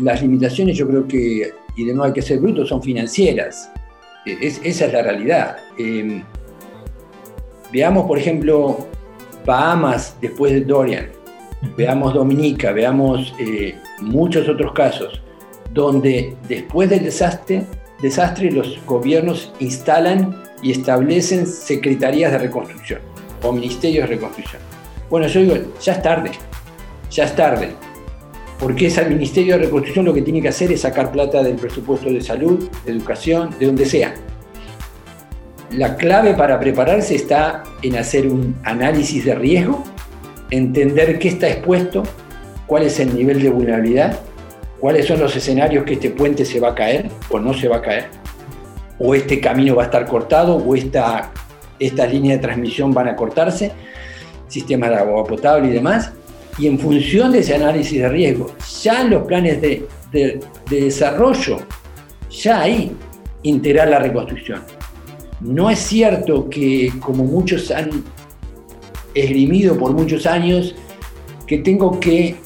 las 0.00 0.20
limitaciones 0.20 0.76
yo 0.76 0.86
creo 0.86 1.08
que, 1.08 1.50
y 1.76 1.84
de 1.84 1.92
nuevo 1.92 2.04
hay 2.04 2.12
que 2.12 2.20
ser 2.20 2.40
brutos, 2.40 2.68
son 2.68 2.82
financieras. 2.82 3.70
E, 4.26 4.36
esa 4.42 4.86
es 4.86 4.92
la 4.92 5.02
realidad. 5.02 5.56
Em, 5.78 6.22
veamos, 7.72 8.06
por 8.06 8.18
ejemplo, 8.18 8.86
Bahamas 9.46 10.14
después 10.20 10.52
de 10.52 10.60
Dorian. 10.60 11.08
Veamos 11.74 12.12
Dominica, 12.12 12.72
veamos 12.72 13.34
eh, 13.38 13.76
muchos 14.02 14.46
otros 14.46 14.72
casos, 14.72 15.22
donde 15.72 16.36
después 16.48 16.90
del 16.90 17.02
desastre, 17.02 17.64
desastre 18.02 18.50
los 18.50 18.78
gobiernos 18.84 19.54
instalan 19.58 20.36
y 20.62 20.72
establecen 20.72 21.46
secretarías 21.46 22.30
de 22.30 22.38
reconstrucción 22.38 23.15
o 23.46 23.52
ministerios 23.52 24.08
de 24.08 24.16
reconstrucción. 24.16 24.62
Bueno, 25.08 25.26
yo 25.28 25.40
digo, 25.40 25.56
ya 25.80 25.92
es 25.92 26.02
tarde, 26.02 26.30
ya 27.10 27.24
es 27.24 27.36
tarde, 27.36 27.70
porque 28.58 28.86
ese 28.86 29.04
Ministerio 29.04 29.56
de 29.56 29.64
Reconstrucción 29.64 30.04
lo 30.04 30.14
que 30.14 30.22
tiene 30.22 30.40
que 30.40 30.48
hacer 30.48 30.72
es 30.72 30.80
sacar 30.80 31.12
plata 31.12 31.42
del 31.42 31.56
presupuesto 31.56 32.10
de 32.10 32.20
salud, 32.20 32.68
de 32.84 32.92
educación, 32.92 33.50
de 33.58 33.66
donde 33.66 33.84
sea. 33.86 34.14
La 35.70 35.96
clave 35.96 36.34
para 36.34 36.58
prepararse 36.58 37.14
está 37.14 37.64
en 37.82 37.96
hacer 37.96 38.26
un 38.26 38.56
análisis 38.64 39.24
de 39.24 39.34
riesgo, 39.34 39.84
entender 40.50 41.18
qué 41.18 41.28
está 41.28 41.48
expuesto, 41.48 42.02
cuál 42.66 42.84
es 42.84 42.98
el 43.00 43.14
nivel 43.14 43.42
de 43.42 43.50
vulnerabilidad, 43.50 44.18
cuáles 44.80 45.06
son 45.06 45.20
los 45.20 45.34
escenarios 45.36 45.84
que 45.84 45.94
este 45.94 46.10
puente 46.10 46.44
se 46.44 46.60
va 46.60 46.70
a 46.70 46.74
caer 46.74 47.10
o 47.30 47.38
no 47.38 47.52
se 47.52 47.68
va 47.68 47.76
a 47.76 47.82
caer, 47.82 48.06
o 48.98 49.14
este 49.14 49.40
camino 49.40 49.74
va 49.74 49.82
a 49.82 49.86
estar 49.86 50.06
cortado, 50.06 50.56
o 50.56 50.74
esta, 50.74 51.30
estas 51.78 52.12
líneas 52.12 52.38
de 52.38 52.42
transmisión 52.42 52.92
van 52.92 53.08
a 53.08 53.16
cortarse, 53.16 53.72
sistemas 54.48 54.90
de 54.90 54.96
agua 54.96 55.24
potable 55.24 55.68
y 55.68 55.72
demás, 55.72 56.12
y 56.58 56.66
en 56.66 56.78
función 56.78 57.32
de 57.32 57.40
ese 57.40 57.54
análisis 57.54 58.00
de 58.00 58.08
riesgo, 58.08 58.50
ya 58.82 59.04
los 59.04 59.24
planes 59.24 59.60
de, 59.60 59.86
desarrollo, 60.70 61.58
ya 62.30 62.62
ahí 62.62 62.92
integrar 63.42 63.88
la 63.88 63.98
reconstrucción. 63.98 64.62
No 65.40 65.68
es 65.68 65.78
cierto 65.80 66.48
que, 66.48 66.90
como 67.00 67.24
muchos 67.24 67.70
han 67.70 67.90
esgrimido 69.14 69.76
por 69.76 69.92
muchos 69.92 70.26
años, 70.26 70.74
que 71.46 71.58
tengo 71.58 72.00
que 72.00 72.36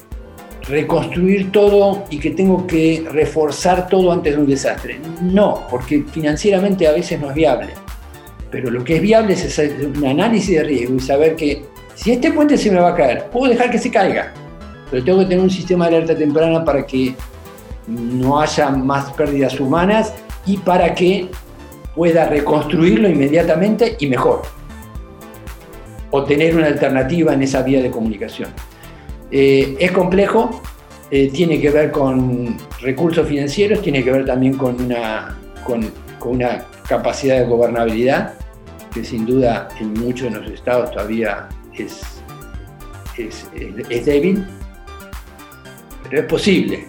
reconstruir 0.63 1.51
todo 1.51 2.03
y 2.09 2.19
que 2.19 2.31
tengo 2.31 2.67
que 2.67 3.05
reforzar 3.09 3.87
todo 3.87 4.11
antes 4.11 4.35
de 4.35 4.41
un 4.41 4.47
desastre. 4.47 4.99
No, 5.21 5.65
porque 5.69 6.03
financieramente 6.11 6.87
a 6.87 6.91
veces 6.91 7.19
no 7.19 7.29
es 7.29 7.35
viable. 7.35 7.69
Pero 8.51 8.69
lo 8.69 8.83
que 8.83 8.97
es 8.97 9.01
viable 9.01 9.33
es 9.33 9.45
hacer 9.45 9.75
un 9.95 10.05
análisis 10.05 10.57
de 10.57 10.63
riesgo 10.63 10.95
y 10.95 10.99
saber 10.99 11.35
que 11.35 11.63
si 11.95 12.11
este 12.11 12.31
puente 12.31 12.57
se 12.57 12.69
me 12.69 12.79
va 12.79 12.89
a 12.89 12.95
caer, 12.95 13.29
puedo 13.31 13.49
dejar 13.49 13.71
que 13.71 13.77
se 13.77 13.89
caiga, 13.89 14.33
pero 14.89 15.03
tengo 15.03 15.19
que 15.19 15.25
tener 15.25 15.39
un 15.39 15.49
sistema 15.49 15.87
de 15.87 15.95
alerta 15.97 16.17
temprana 16.17 16.63
para 16.65 16.85
que 16.85 17.15
no 17.87 18.39
haya 18.39 18.69
más 18.69 19.11
pérdidas 19.13 19.59
humanas 19.59 20.13
y 20.45 20.57
para 20.57 20.93
que 20.93 21.29
pueda 21.95 22.25
reconstruirlo 22.25 23.09
inmediatamente 23.09 23.95
y 23.99 24.07
mejor. 24.07 24.41
O 26.11 26.23
tener 26.23 26.55
una 26.55 26.67
alternativa 26.67 27.33
en 27.33 27.41
esa 27.43 27.61
vía 27.61 27.81
de 27.81 27.89
comunicación. 27.89 28.49
Eh, 29.31 29.77
es 29.79 29.91
complejo, 29.91 30.61
eh, 31.09 31.29
tiene 31.31 31.61
que 31.61 31.69
ver 31.69 31.91
con 31.91 32.57
recursos 32.81 33.27
financieros, 33.27 33.81
tiene 33.81 34.03
que 34.03 34.11
ver 34.11 34.25
también 34.25 34.57
con 34.57 34.81
una, 34.81 35.37
con 35.63 35.89
una 36.25 36.65
capacidad 36.87 37.37
de 37.39 37.45
gobernabilidad, 37.45 38.33
que 38.93 39.03
sin 39.03 39.25
duda 39.25 39.69
en 39.79 39.93
muchos 39.93 40.31
de 40.31 40.39
los 40.39 40.51
estados 40.51 40.91
todavía 40.91 41.47
es, 41.73 42.01
es, 43.17 44.05
débil, 44.05 44.45
pero 46.03 46.21
es 46.21 46.27
posible. 46.27 46.87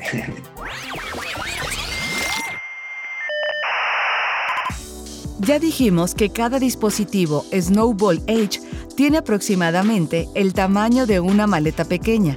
Ya 5.40 5.58
dijimos 5.58 6.14
que 6.14 6.30
cada 6.30 6.60
dispositivo 6.60 7.44
Snowball 7.52 8.22
H 8.28 8.60
tiene 8.96 9.18
aproximadamente 9.18 10.28
el 10.34 10.54
tamaño 10.54 11.04
de 11.06 11.18
una 11.18 11.48
maleta 11.48 11.84
pequeña 11.84 12.36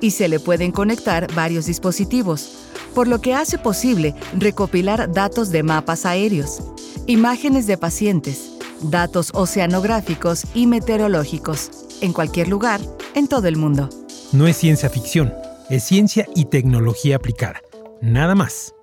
y 0.00 0.10
se 0.12 0.28
le 0.28 0.40
pueden 0.40 0.72
conectar 0.72 1.32
varios 1.34 1.66
dispositivos, 1.66 2.66
por 2.94 3.06
lo 3.06 3.20
que 3.20 3.34
hace 3.34 3.58
posible 3.58 4.14
recopilar 4.36 5.12
datos 5.12 5.50
de 5.50 5.62
mapas 5.62 6.06
aéreos, 6.06 6.60
imágenes 7.06 7.68
de 7.68 7.76
pacientes, 7.76 8.59
datos 8.82 9.30
oceanográficos 9.34 10.44
y 10.54 10.66
meteorológicos, 10.66 11.70
en 12.00 12.12
cualquier 12.12 12.48
lugar, 12.48 12.80
en 13.14 13.28
todo 13.28 13.48
el 13.48 13.56
mundo. 13.56 13.88
No 14.32 14.46
es 14.46 14.56
ciencia 14.56 14.88
ficción, 14.88 15.34
es 15.68 15.84
ciencia 15.84 16.26
y 16.34 16.46
tecnología 16.46 17.16
aplicada. 17.16 17.60
Nada 18.00 18.34
más. 18.34 18.74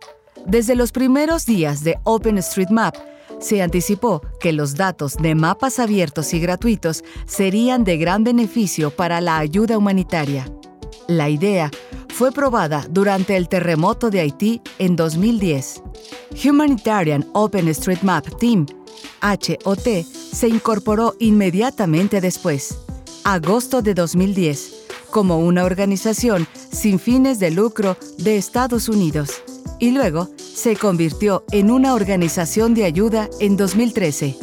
Desde 0.45 0.75
los 0.75 0.91
primeros 0.91 1.45
días 1.45 1.83
de 1.83 1.97
OpenStreetMap, 2.03 2.95
se 3.39 3.61
anticipó 3.61 4.21
que 4.39 4.53
los 4.53 4.75
datos 4.75 5.15
de 5.17 5.35
mapas 5.35 5.79
abiertos 5.79 6.33
y 6.33 6.39
gratuitos 6.39 7.03
serían 7.25 7.83
de 7.83 7.97
gran 7.97 8.23
beneficio 8.23 8.91
para 8.91 9.21
la 9.21 9.37
ayuda 9.37 9.77
humanitaria. 9.77 10.49
La 11.07 11.29
idea 11.29 11.71
fue 12.09 12.31
probada 12.31 12.85
durante 12.89 13.37
el 13.37 13.47
terremoto 13.47 14.09
de 14.09 14.19
Haití 14.19 14.61
en 14.79 14.95
2010. 14.95 15.81
Humanitarian 16.43 17.25
OpenStreetMap 17.33 18.27
Team, 18.39 18.65
HOT, 19.21 20.03
se 20.05 20.47
incorporó 20.47 21.15
inmediatamente 21.19 22.19
después, 22.19 22.77
agosto 23.23 23.81
de 23.81 23.93
2010, 23.93 24.87
como 25.09 25.39
una 25.39 25.63
organización 25.63 26.47
sin 26.71 26.99
fines 26.99 27.39
de 27.39 27.51
lucro 27.51 27.97
de 28.17 28.37
Estados 28.37 28.89
Unidos 28.89 29.41
y 29.79 29.91
luego 29.91 30.29
se 30.37 30.75
convirtió 30.75 31.43
en 31.51 31.71
una 31.71 31.93
organización 31.93 32.73
de 32.73 32.85
ayuda 32.85 33.29
en 33.39 33.57
2013. 33.57 34.35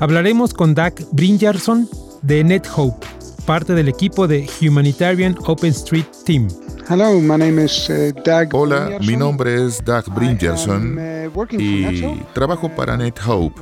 Hablaremos 0.00 0.54
con 0.54 0.74
Doug 0.74 0.94
Bringerson 1.12 1.88
de 2.22 2.42
NetHope, 2.42 3.06
parte 3.44 3.74
del 3.74 3.88
equipo 3.88 4.26
de 4.26 4.48
Humanitarian 4.60 5.36
OpenStreet 5.46 6.06
Team. 6.24 6.48
Hello, 6.88 7.20
my 7.20 7.36
name 7.36 7.64
is, 7.64 7.88
uh, 7.88 8.12
Doug 8.24 8.54
Hola, 8.54 8.98
mi 9.00 9.16
nombre 9.16 9.66
es 9.66 9.82
Doug 9.84 10.04
Bringerson 10.14 10.98
uh, 11.34 11.44
y 11.58 12.22
trabajo 12.34 12.68
para 12.68 12.96
NetHope, 12.96 13.60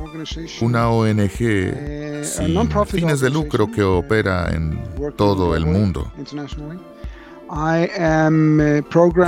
una 0.61 0.91
ONG 0.91 1.21
uh, 1.21 2.25
sin 2.25 2.87
fines 2.87 3.21
de 3.21 3.31
lucro 3.31 3.71
que 3.71 3.83
opera 3.83 4.51
en 4.51 4.79
todo 5.17 5.55
el 5.55 5.67
mundo. 5.67 6.11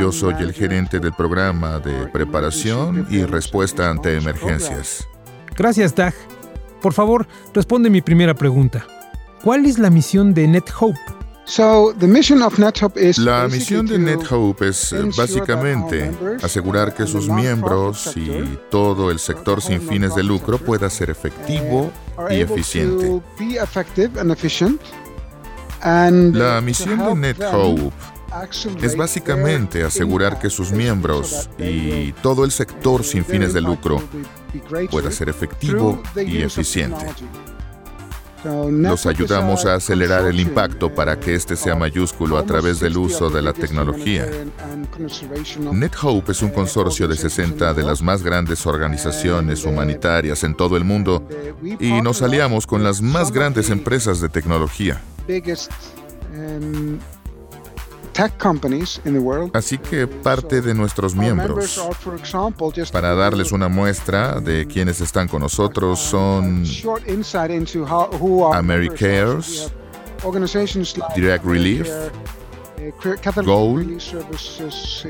Yo 0.00 0.12
soy 0.12 0.35
el 0.40 0.52
gerente 0.52 1.00
del 1.00 1.12
programa 1.12 1.78
de 1.78 2.06
preparación 2.09 3.06
y 3.11 3.25
respuesta 3.25 3.90
ante 3.90 4.16
emergencias. 4.16 5.06
Gracias, 5.56 5.94
Doug. 5.94 6.14
Por 6.80 6.92
favor, 6.92 7.26
responde 7.52 7.90
mi 7.90 8.00
primera 8.00 8.35
pregunta. 8.35 8.87
¿Cuál 9.43 9.67
es 9.67 9.79
la 9.79 9.91
misión 9.91 10.35
de 10.35 10.47
NetHope? 10.47 11.01
La 13.19 13.49
misión 13.49 13.87
de 13.87 13.99
NetHope 13.99 14.69
es 14.69 14.95
básicamente 15.17 16.13
asegurar 16.43 16.95
que 16.95 17.07
sus 17.09 17.29
miembros 17.29 18.17
y 18.17 18.57
todo 18.71 19.11
el 19.11 19.19
sector 19.19 19.61
sin 19.61 19.81
fines 19.81 20.15
de 20.15 20.23
lucro 20.23 20.59
pueda 20.59 20.89
ser 20.89 21.11
efectivo 21.11 21.91
y 22.31 22.37
eficiente. 22.37 23.21
La 25.83 26.61
misión 26.61 26.99
de 26.99 27.15
NetHope 27.17 27.91
es 28.81 28.97
básicamente 28.97 29.83
asegurar 29.83 30.39
que 30.39 30.51
sus 30.51 30.71
miembros 30.71 31.51
y 31.59 32.13
todo 32.23 32.45
el 32.45 32.53
sector 32.53 33.03
sin 33.03 33.25
fines 33.25 33.53
de 33.53 33.61
lucro 33.61 34.01
pueda 34.89 35.11
ser 35.11 35.29
efectivo 35.29 36.01
y 36.25 36.43
eficiente. 36.43 37.07
Nos 38.45 39.07
ayudamos 39.07 39.65
a 39.67 39.75
acelerar 39.75 40.27
el 40.27 40.41
impacto 40.41 40.93
para 40.93 41.19
que 41.19 41.35
este 41.35 41.57
sea 41.57 41.76
mayúsculo 41.76 42.39
a 42.39 42.45
través 42.45 42.81
del 42.81 42.97
uso 42.97 43.31
de 43.31 43.43
la 43.43 43.52
tecnología. 43.52 44.26
NetHope 45.73 46.33
es 46.33 46.43
un 46.43 46.50
consorcio 46.50 47.07
de 47.09 47.17
60 47.17 47.75
de 47.75 47.83
las 47.83 48.02
más 48.02 48.23
grandes 48.23 48.67
organizaciones 48.67 49.65
humanitarias 49.65 50.45
en 50.45 50.55
todo 50.55 50.76
el 50.76 50.85
mundo 50.85 51.26
y 51.78 52.00
nos 52.02 52.23
aliamos 52.23 52.67
con 52.67 52.83
las 52.83 53.00
más 53.00 53.33
grandes 53.33 53.71
empresas 53.71 54.21
de 54.21 54.28
tecnología. 54.28 55.00
Así 59.55 59.79
que 59.79 60.07
parte 60.07 60.61
de 60.61 60.75
nuestros 60.75 61.15
miembros, 61.15 61.81
para 62.93 63.15
darles 63.15 63.53
una 63.53 63.69
muestra 63.69 64.41
de 64.41 64.67
quienes 64.67 65.01
están 65.01 65.29
con 65.29 65.41
nosotros, 65.41 65.99
son 65.99 66.65
AmeriCares, 68.53 69.73
Direct 71.15 71.45
Relief, 71.45 71.89
uh, 71.89 73.43
Goal, 73.43 73.99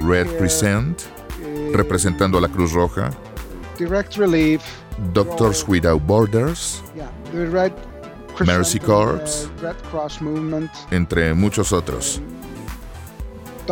Red 0.01 0.27
uh, 0.27 0.39
Crescent, 0.39 1.03
uh, 1.03 1.77
representando 1.77 2.39
a 2.39 2.41
la 2.41 2.49
Cruz 2.49 2.73
Roja, 2.73 3.11
Doctors 5.13 5.65
Without 5.67 6.01
Borders, 6.07 6.83
Mercy 8.47 8.79
Corps, 8.79 9.51
entre 10.91 11.35
muchos 11.35 11.73
otros. 11.73 12.21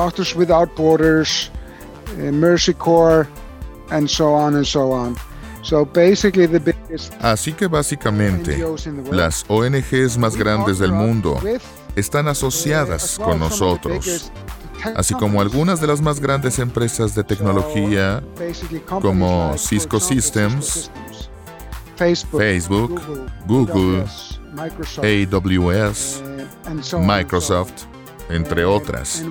Doctors 0.01 0.35
Without 0.35 0.75
Borders, 0.77 1.51
uh, 2.17 2.33
Mercy 2.33 2.73
Corps, 2.73 3.29
and 3.91 4.09
so 4.09 4.33
on 4.33 4.55
and 4.55 4.67
so 4.67 4.93
on. 4.93 5.15
So 5.63 5.85
basically 5.85 6.47
the 6.47 6.59
biggest 6.59 7.13
Así 7.21 7.53
que 7.53 7.69
básicamente, 7.69 8.57
las 9.13 9.45
ONGs 9.47 10.17
más 10.17 10.37
grandes 10.37 10.79
del 10.79 10.93
mundo 10.93 11.39
están 11.97 12.29
asociadas 12.29 13.19
con 13.19 13.39
nosotros, 13.39 14.33
así 14.97 15.13
como 15.13 15.43
algunas 15.43 15.83
de 15.83 15.87
las 15.89 16.01
más 16.01 16.19
grandes 16.19 16.59
empresas 16.59 17.15
de 17.15 17.23
tecnología 17.23 18.23
como 19.03 19.53
Cisco 19.59 20.01
Systems, 20.01 20.91
Facebook, 21.97 23.03
Google, 23.47 24.07
AWS, 25.03 26.23
Microsoft, 27.03 27.90
entre 28.31 28.65
otras. 28.65 29.25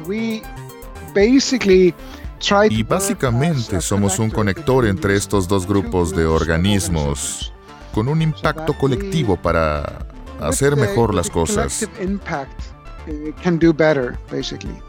Y 2.70 2.84
básicamente 2.84 3.82
somos 3.82 4.20
un 4.20 4.30
conector 4.30 4.86
entre 4.86 5.16
estos 5.16 5.48
dos 5.48 5.68
grupos 5.68 6.16
de 6.16 6.26
organismos 6.26 7.54
con 7.94 8.08
un 8.08 8.22
impacto 8.22 8.74
colectivo 8.78 9.36
para 9.36 10.06
hacer 10.40 10.76
mejor 10.76 11.14
las 11.14 11.30
cosas. 11.30 11.88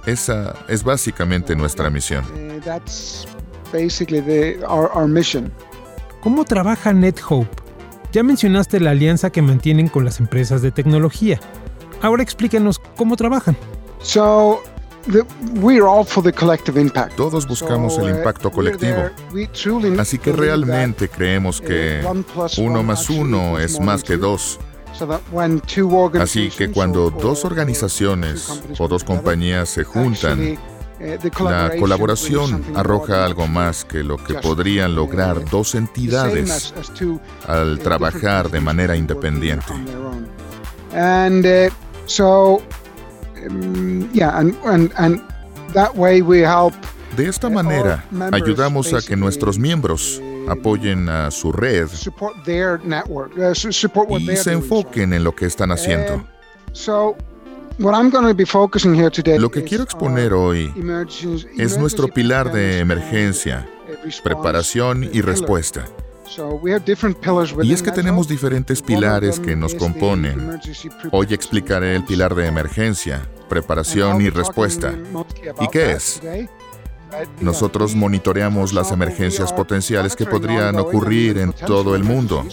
Esa 0.07 0.55
es 0.69 0.85
básicamente 0.85 1.57
nuestra 1.57 1.91
misión. 1.91 2.25
¿Cómo 6.21 6.45
trabaja 6.45 6.93
NetHope? 6.93 7.49
Ya 8.13 8.23
mencionaste 8.23 8.81
la 8.81 8.91
alianza 8.91 9.31
que 9.31 9.43
mantienen 9.43 9.89
con 9.89 10.05
las 10.05 10.21
empresas 10.21 10.63
de 10.63 10.73
tecnología. 10.73 11.41
Ahora 12.03 12.23
explíquenos 12.23 12.81
cómo 12.97 13.17
trabajan. 13.17 13.57
Todos 17.17 17.47
buscamos 17.47 17.97
el 17.99 18.05
uh, 18.05 18.17
impacto 18.19 18.51
colectivo. 18.51 19.11
Así 19.99 20.19
que 20.19 20.33
realmente 20.33 21.09
creemos 21.09 21.61
uh, 21.61 21.65
que 21.65 22.07
uno 22.59 22.83
más 22.83 23.09
uno 23.11 23.59
es 23.59 23.81
más 23.81 24.03
que 24.03 24.17
dos. 24.17 24.59
Así 26.21 26.51
que 26.51 26.71
cuando 26.71 27.11
dos 27.11 27.45
organizaciones 27.45 28.63
o 28.79 28.89
dos 28.89 29.05
compañías 29.05 29.71
se 29.71 29.85
juntan, 29.85 30.59
uh, 31.01 31.45
la 31.45 31.71
colaboración 31.79 32.63
arroja 32.75 33.25
algo 33.25 33.47
más 33.47 33.87
que 33.87 34.03
lo 34.05 34.19
que 34.19 34.35
podrían 34.35 34.95
lograr 34.95 35.45
dos 35.49 35.75
entidades 35.75 36.75
al 37.47 37.79
trabajar 37.79 38.51
de 38.51 38.61
manera 38.61 38.97
independiente. 38.97 39.73
De 47.17 47.27
esta 47.27 47.51
manera, 47.51 48.05
ayudamos 48.33 48.95
a 48.95 49.03
que 49.03 49.17
nuestros 49.17 49.59
miembros 49.59 50.23
apoyen 50.49 51.09
a 51.09 51.31
su 51.31 51.53
red 51.53 51.87
uh, 51.87 54.19
y 54.19 54.37
se 54.37 54.53
enfoquen 54.53 55.13
en 55.13 55.25
lo 55.25 55.35
que 55.35 55.47
están 55.47 55.73
haciendo. 55.73 56.25
Lo 59.39 59.51
que 59.51 59.65
quiero 59.65 59.85
exponer 59.85 60.33
hoy 60.33 60.73
es 61.57 61.79
nuestro 61.79 62.09
pilar 62.09 62.53
de 62.53 62.79
emergencia, 62.79 63.67
preparación 64.23 65.09
y 65.13 65.21
respuesta. 65.21 65.87
Y 67.63 67.73
es 67.73 67.83
que 67.83 67.91
tenemos 67.91 68.29
diferentes 68.29 68.83
pilares 68.83 69.41
que 69.41 69.57
nos 69.57 69.75
componen. 69.75 70.61
Hoy 71.11 71.27
explicaré 71.31 71.97
el 71.97 72.05
pilar 72.05 72.35
de 72.35 72.47
emergencia, 72.47 73.27
preparación 73.49 74.21
y 74.21 74.31
respuesta. 74.31 74.95
¿Y 75.61 75.69
qué 75.69 75.93
es? 75.93 76.21
nosotros 77.41 77.95
monitoreamos 77.95 78.73
las 78.73 78.93
emergencias 78.93 79.53
potenciales 79.53 80.17
que 80.17 80.27
podrían 80.27 80.79
ocurrir 80.79 81.39
en 81.39 81.53
todo 81.53 81.95
el 81.95 82.05
mundo. 82.05 82.45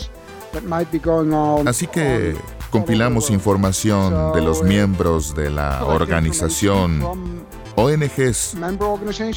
Así 1.66 1.88
que 1.88 2.36
compilamos 2.70 3.30
información 3.30 4.34
de 4.34 4.42
los 4.42 4.64
miembros 4.64 5.36
de 5.36 5.52
la 5.52 5.86
organización, 5.86 7.02
ONGs, 7.80 8.56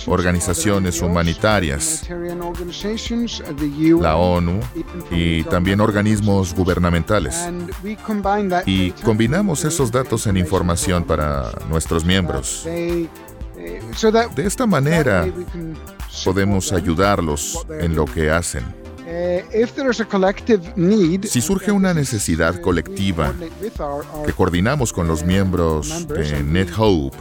organizaciones 0.06 1.02
humanitarias, 1.02 2.08
la 4.00 4.16
ONU 4.16 4.60
y 5.10 5.44
también 5.44 5.80
organismos 5.80 6.54
gubernamentales. 6.54 7.36
Y 8.64 8.92
combinamos 8.92 9.64
esos 9.66 9.92
datos 9.92 10.26
en 10.26 10.38
información 10.38 11.04
para 11.04 11.52
nuestros 11.68 12.02
miembros. 12.02 12.64
De 12.64 14.46
esta 14.46 14.66
manera 14.66 15.28
podemos 16.24 16.72
ayudarlos 16.72 17.66
en 17.78 17.94
lo 17.94 18.06
que 18.06 18.30
hacen. 18.30 18.64
Si 21.24 21.40
surge 21.40 21.72
una 21.72 21.92
necesidad 21.92 22.60
colectiva 22.60 23.34
que 24.24 24.32
coordinamos 24.32 24.92
con 24.92 25.08
los 25.08 25.24
miembros 25.24 26.06
de 26.08 26.42
NetHope, 26.42 27.18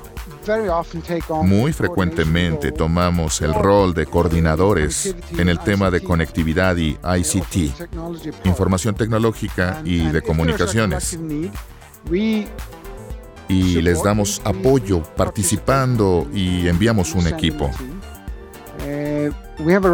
muy 1.44 1.74
frecuentemente 1.74 2.72
tomamos 2.72 3.42
el 3.42 3.54
rol 3.54 3.94
de 3.94 4.06
coordinadores 4.06 5.16
en 5.38 5.50
el 5.50 5.60
tema 5.60 5.92
de 5.92 6.02
conectividad 6.02 6.76
y 6.78 6.98
ICT, 7.04 8.46
información 8.46 8.96
tecnológica 8.96 9.82
y 9.84 10.08
de 10.08 10.22
comunicaciones 10.22 11.18
y 13.50 13.82
les 13.82 14.04
damos 14.04 14.42
apoyo 14.46 15.02
participando 15.16 16.28
y 16.34 16.68
enviamos 16.68 17.14
un 17.16 17.28
equipo. 17.28 17.70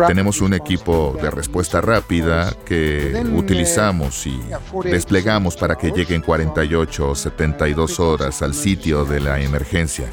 Tenemos 0.08 0.41
un 0.41 0.54
equipo 0.54 1.18
de 1.20 1.32
respuesta 1.32 1.82
rápida 1.82 2.54
que 2.65 3.24
utilizamos 3.34 4.28
y 4.28 4.39
desplegamos 4.84 5.56
para 5.56 5.76
que 5.76 5.89
lleguen 5.89 6.22
48 6.22 7.10
o 7.10 7.15
72 7.15 8.00
horas 8.00 8.41
al 8.44 8.54
sitio 8.54 9.06
de 9.06 9.22
la 9.22 9.41
emergencia. 9.41 10.06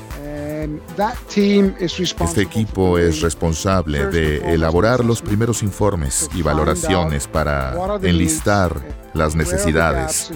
Este 2.25 2.43
equipo 2.43 2.99
es 2.99 3.21
responsable 3.21 4.07
de 4.07 4.55
elaborar 4.55 5.05
los 5.05 5.23
primeros 5.23 5.63
informes 5.63 6.29
y 6.35 6.43
valoraciones 6.43 7.27
para 7.27 7.99
enlistar 8.03 8.81
las 9.15 9.35
necesidades, 9.35 10.31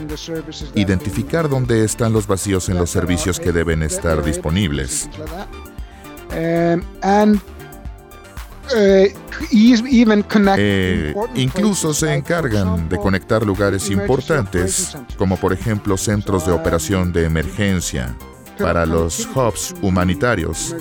identificar 0.74 1.48
dónde 1.48 1.84
están 1.84 2.12
los 2.12 2.26
vacíos 2.26 2.68
en 2.68 2.76
los 2.76 2.90
servicios 2.90 3.40
que 3.40 3.52
deben 3.52 3.82
estar 3.82 4.22
disponibles. 4.24 5.08
Eh, 10.58 11.14
incluso 11.34 11.94
se 11.94 12.14
encargan 12.14 12.88
de 12.88 12.98
conectar 12.98 13.44
lugares 13.44 13.90
importantes, 13.90 14.96
como 15.16 15.36
por 15.36 15.52
ejemplo 15.52 15.96
centros 15.96 16.46
de 16.46 16.52
operación 16.52 17.12
de 17.12 17.24
emergencia, 17.26 18.16
para 18.58 18.86
los 18.86 19.28
hubs 19.34 19.74
humanitarios 19.82 20.74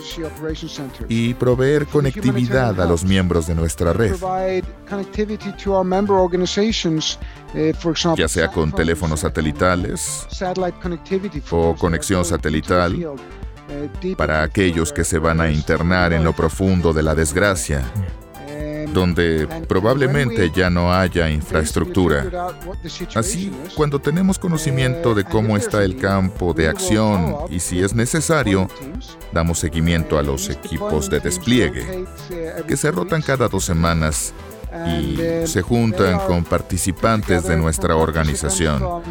y 1.07 1.33
proveer 1.33 1.87
conectividad 1.87 2.79
a 2.81 2.85
los 2.85 3.03
miembros 3.03 3.47
de 3.47 3.55
nuestra 3.55 3.93
red, 3.93 4.15
ya 8.17 8.27
sea 8.27 8.47
con 8.49 8.71
teléfonos 8.71 9.19
satelitales 9.21 10.27
o 11.51 11.75
conexión 11.75 12.25
satelital 12.25 13.15
para 14.17 14.43
aquellos 14.43 14.93
que 14.93 15.03
se 15.03 15.17
van 15.17 15.41
a 15.41 15.49
internar 15.49 16.13
en 16.13 16.23
lo 16.23 16.33
profundo 16.33 16.93
de 16.93 17.03
la 17.03 17.15
desgracia 17.15 17.83
donde 18.95 19.45
probablemente 19.67 20.49
ya 20.49 20.69
no 20.69 20.91
haya 20.91 21.29
infraestructura. 21.29 22.25
Así, 23.13 23.51
cuando 23.75 23.99
tenemos 23.99 24.39
conocimiento 24.39 25.13
de 25.13 25.25
cómo 25.25 25.57
está 25.57 25.83
el 25.83 25.97
campo 25.97 26.53
de 26.53 26.69
acción 26.69 27.35
y 27.49 27.59
si 27.59 27.81
es 27.81 27.93
necesario, 27.93 28.67
damos 29.33 29.59
seguimiento 29.59 30.17
a 30.17 30.23
los 30.23 30.49
equipos 30.49 31.09
de 31.09 31.19
despliegue, 31.19 32.05
que 32.65 32.77
se 32.77 32.89
rotan 32.89 33.21
cada 33.21 33.49
dos 33.49 33.65
semanas 33.65 34.33
y 34.87 35.17
se 35.45 35.61
juntan 35.61 36.19
con 36.25 36.45
participantes 36.45 37.43
de 37.43 37.57
nuestra 37.57 37.97
organización 37.97 39.03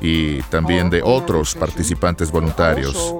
y 0.00 0.42
también 0.42 0.90
de 0.90 1.02
otros 1.02 1.56
participantes 1.56 2.30
voluntarios. 2.30 3.16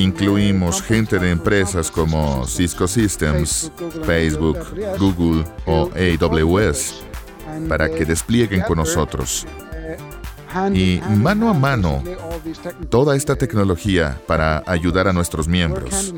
Incluimos 0.00 0.82
gente 0.82 1.18
de 1.18 1.30
empresas 1.30 1.90
como 1.90 2.46
Cisco 2.46 2.86
Systems, 2.86 3.70
Facebook, 4.04 4.58
Google 4.98 5.44
o 5.66 5.90
AWS 5.94 7.10
para 7.68 7.88
que 7.88 8.04
desplieguen 8.04 8.62
con 8.62 8.78
nosotros. 8.78 9.46
Y 10.74 11.00
mano 11.16 11.48
a 11.48 11.54
mano, 11.54 12.02
toda 12.88 13.16
esta 13.16 13.36
tecnología 13.36 14.20
para 14.26 14.62
ayudar 14.66 15.06
a 15.08 15.12
nuestros 15.12 15.46
miembros. 15.46 16.12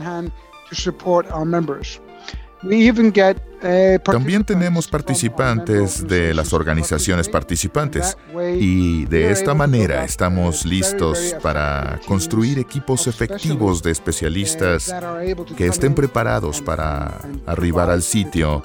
Eh, 3.64 3.98
También 4.05 4.44
tenemos 4.44 4.88
participantes 4.88 6.07
de 6.07 6.35
las 6.35 6.53
organizaciones 6.53 7.29
participantes. 7.29 8.16
y 8.59 9.05
de 9.07 9.31
esta 9.31 9.55
manera 9.55 10.05
estamos 10.05 10.64
listos 10.64 11.37
para 11.42 12.01
construir 12.07 12.59
equipos 12.59 13.07
efectivos 13.07 13.83
de 13.83 13.90
especialistas 13.90 14.94
que 15.57 15.66
estén 15.66 15.94
preparados 15.94 16.61
para 16.61 17.20
arribar 17.46 17.90
al 17.90 18.03
sitio 18.03 18.62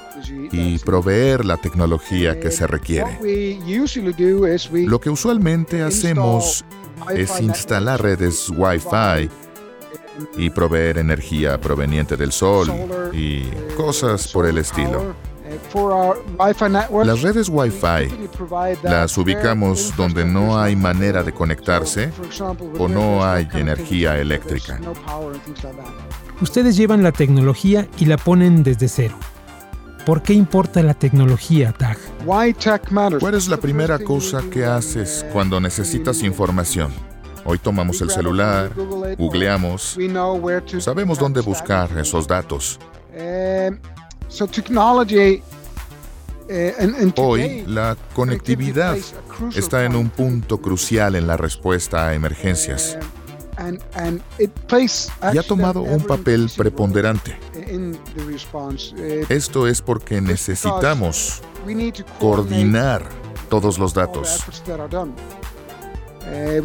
y 0.51 0.79
proveer 0.79 1.45
la 1.45 1.57
tecnología 1.57 2.39
que 2.39 2.51
se 2.51 2.65
requiere. 2.65 3.19
Lo 4.71 4.99
que 4.99 5.09
usualmente 5.09 5.83
hacemos 5.83 6.65
es 7.13 7.39
instalar 7.39 8.01
redes 8.01 8.49
Wi-Fi 8.49 9.29
y 10.35 10.49
proveer 10.49 10.97
energía 10.97 11.59
proveniente 11.59 12.17
del 12.17 12.31
sol 12.31 12.71
y 13.13 13.43
cosas 13.75 14.27
por 14.29 14.45
el 14.45 14.57
estilo. 14.57 15.15
Las 17.03 17.21
redes 17.21 17.49
Wi-Fi 17.49 18.29
las 18.83 19.17
ubicamos 19.17 19.95
donde 19.95 20.25
no 20.25 20.59
hay 20.59 20.75
manera 20.75 21.23
de 21.23 21.33
conectarse 21.33 22.11
o 22.77 22.87
no 22.87 23.23
hay 23.23 23.47
energía 23.53 24.19
eléctrica. 24.19 24.79
Ustedes 26.41 26.75
llevan 26.75 27.01
la 27.01 27.11
tecnología 27.11 27.87
y 27.97 28.05
la 28.05 28.17
ponen 28.17 28.63
desde 28.63 28.87
cero. 28.87 29.17
¿Por 30.05 30.21
qué 30.21 30.33
importa 30.33 30.81
la 30.83 30.93
tecnología, 30.93 31.73
Tag? 31.73 31.97
¿Cuál 32.23 33.33
es 33.33 33.49
la 33.49 33.57
primera 33.57 33.99
cosa 33.99 34.41
que 34.49 34.63
haces 34.65 35.25
cuando 35.33 35.59
necesitas 35.59 36.23
información? 36.23 36.93
Hoy 37.49 37.59
tomamos 37.59 38.01
el 38.01 38.09
celular, 38.09 38.73
googleamos, 39.17 39.97
sabemos 40.79 41.17
dónde 41.17 41.39
buscar 41.39 41.97
esos 41.97 42.27
datos. 42.27 42.77
Hoy 47.15 47.63
la 47.65 47.95
conectividad 48.13 48.97
está 49.55 49.85
en 49.85 49.95
un 49.95 50.09
punto 50.09 50.57
crucial 50.59 51.15
en 51.15 51.25
la 51.25 51.37
respuesta 51.37 52.09
a 52.09 52.13
emergencias 52.15 52.97
y 55.33 55.37
ha 55.37 55.43
tomado 55.43 55.83
un 55.83 56.03
papel 56.03 56.51
preponderante. 56.57 57.39
Esto 59.29 59.67
es 59.67 59.81
porque 59.81 60.19
necesitamos 60.19 61.41
coordinar 62.19 63.07
todos 63.49 63.79
los 63.79 63.93
datos. 63.93 64.43
Eh, 66.29 66.61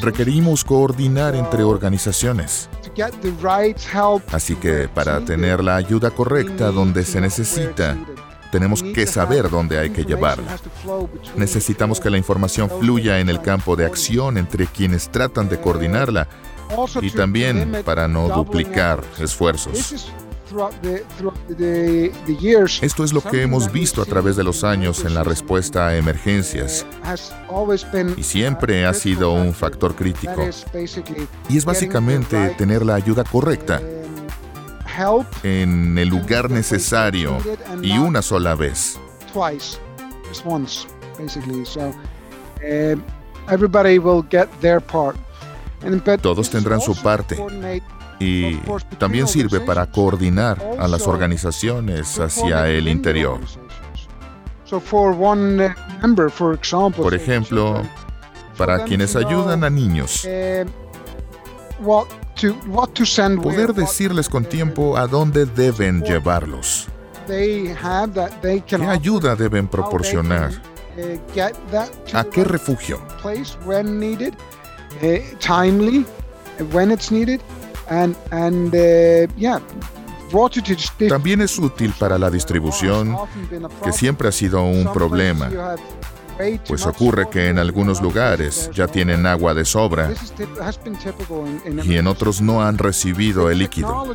Requerimos 0.00 0.64
coordinar 0.64 1.34
entre 1.34 1.62
organizaciones. 1.62 2.68
Así 4.32 4.56
que 4.56 4.88
para 4.88 5.20
tener 5.24 5.62
la 5.64 5.76
ayuda 5.76 6.10
correcta 6.10 6.70
donde 6.70 7.04
se 7.04 7.20
necesita, 7.20 7.96
tenemos 8.50 8.82
que 8.82 9.06
saber 9.06 9.48
dónde 9.48 9.78
hay 9.78 9.90
que 9.90 10.04
llevarla. 10.04 10.56
Necesitamos 11.36 12.00
que 12.00 12.10
la 12.10 12.18
información 12.18 12.68
fluya 12.68 13.20
en 13.20 13.28
el 13.28 13.40
campo 13.40 13.76
de 13.76 13.86
acción 13.86 14.36
entre 14.38 14.66
quienes 14.66 15.08
tratan 15.10 15.48
de 15.48 15.60
coordinarla 15.60 16.28
y 17.00 17.10
también 17.10 17.82
para 17.84 18.08
no 18.08 18.28
duplicar 18.28 19.02
esfuerzos. 19.18 20.12
Esto 22.82 23.04
es 23.04 23.12
lo 23.12 23.22
que 23.22 23.42
hemos 23.42 23.70
visto 23.70 24.02
a 24.02 24.04
través 24.04 24.36
de 24.36 24.44
los 24.44 24.64
años 24.64 25.04
en 25.04 25.14
la 25.14 25.24
respuesta 25.24 25.88
a 25.88 25.96
emergencias. 25.96 26.86
Y 28.16 28.22
siempre 28.22 28.86
ha 28.86 28.94
sido 28.94 29.32
un 29.32 29.54
factor 29.54 29.94
crítico. 29.94 30.48
Y 31.48 31.56
es 31.56 31.64
básicamente 31.64 32.54
tener 32.56 32.84
la 32.84 32.94
ayuda 32.94 33.24
correcta. 33.24 33.80
en 35.42 35.96
el 35.98 36.08
lugar 36.08 36.50
necesario. 36.50 37.38
y 37.82 37.98
una 37.98 38.22
sola 38.22 38.54
vez. 38.54 38.98
Todos 46.20 46.50
tendrán 46.50 46.80
su 46.80 46.94
parte 46.96 47.36
y 48.18 48.56
también 48.98 49.28
sirve 49.28 49.60
para 49.60 49.86
coordinar 49.86 50.58
a 50.78 50.88
las 50.88 51.06
organizaciones 51.06 52.18
hacia 52.18 52.68
el 52.68 52.88
interior. 52.88 53.40
Por 57.02 57.14
ejemplo, 57.14 57.82
para 58.56 58.84
quienes 58.84 59.16
ayudan 59.16 59.64
a 59.64 59.70
niños, 59.70 60.26
poder 63.40 63.72
decirles 63.74 64.28
con 64.28 64.44
tiempo 64.44 64.96
a 64.96 65.06
dónde 65.06 65.46
deben 65.46 66.02
llevarlos. 66.02 66.86
¿Qué 67.26 68.76
ayuda 68.76 69.36
deben 69.36 69.68
proporcionar? 69.68 70.50
¿A 72.12 72.24
qué 72.24 72.44
refugio? 72.44 73.00
También 81.08 81.40
es 81.40 81.58
útil 81.58 81.94
para 81.98 82.18
la 82.18 82.30
distribución, 82.30 83.16
que 83.82 83.92
siempre 83.92 84.28
ha 84.28 84.32
sido 84.32 84.62
un 84.62 84.92
problema. 84.92 85.50
pues 86.68 86.86
ocurre 86.86 87.28
que 87.28 87.48
en 87.48 87.58
algunos 87.58 88.00
lugares 88.00 88.70
ya 88.72 88.86
tienen 88.86 89.26
agua 89.26 89.54
de 89.54 89.64
sobra 89.64 90.12
y 91.82 91.96
en 91.96 92.06
otros 92.06 92.40
no 92.40 92.62
han 92.62 92.78
recibido 92.78 93.50
el 93.50 93.58
líquido. 93.58 94.14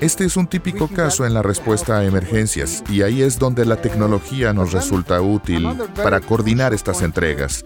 Este 0.00 0.24
es 0.24 0.36
un 0.38 0.46
típico 0.46 0.88
caso 0.88 1.26
en 1.26 1.34
la 1.34 1.42
respuesta 1.42 1.98
a 1.98 2.04
emergencias 2.04 2.82
y 2.88 3.02
ahí 3.02 3.20
es 3.20 3.38
donde 3.38 3.66
la 3.66 3.76
tecnología 3.76 4.54
nos 4.54 4.72
resulta 4.72 5.20
útil 5.20 5.68
para 5.94 6.20
coordinar 6.20 6.72
estas 6.72 7.02
entregas, 7.02 7.62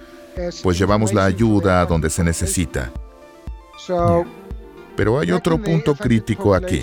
pues 0.64 0.78
llevamos 0.78 1.14
la 1.14 1.26
ayuda 1.26 1.80
a 1.80 1.86
donde 1.86 2.10
se 2.10 2.24
necesita. 2.24 2.90
Pero 4.96 5.18
hay 5.18 5.32
otro 5.32 5.60
punto 5.62 5.94
crítico 5.94 6.54
aquí 6.54 6.82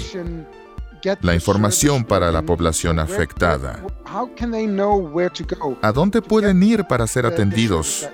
la 1.22 1.34
información 1.34 2.04
para 2.04 2.32
la 2.32 2.42
población 2.42 3.00
afectada. 3.00 3.84
¿A 5.82 5.92
dónde 5.92 6.22
pueden 6.22 6.64
ir 6.64 6.84
para 6.86 7.08
ser 7.08 7.26
atendidos? 7.26 8.10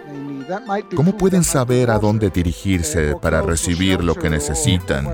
¿Cómo 0.95 1.17
pueden 1.17 1.43
saber 1.43 1.89
a 1.89 1.99
dónde 1.99 2.29
dirigirse 2.29 3.15
para 3.21 3.41
recibir 3.41 4.03
lo 4.03 4.15
que 4.15 4.29
necesitan? 4.29 5.13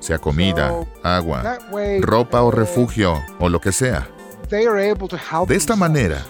Sea 0.00 0.18
comida, 0.18 0.72
agua, 1.02 1.58
ropa 2.00 2.42
o 2.42 2.50
refugio 2.50 3.20
o 3.38 3.48
lo 3.48 3.60
que 3.60 3.72
sea. 3.72 4.08
De 4.50 5.56
esta 5.56 5.76
manera, 5.76 6.24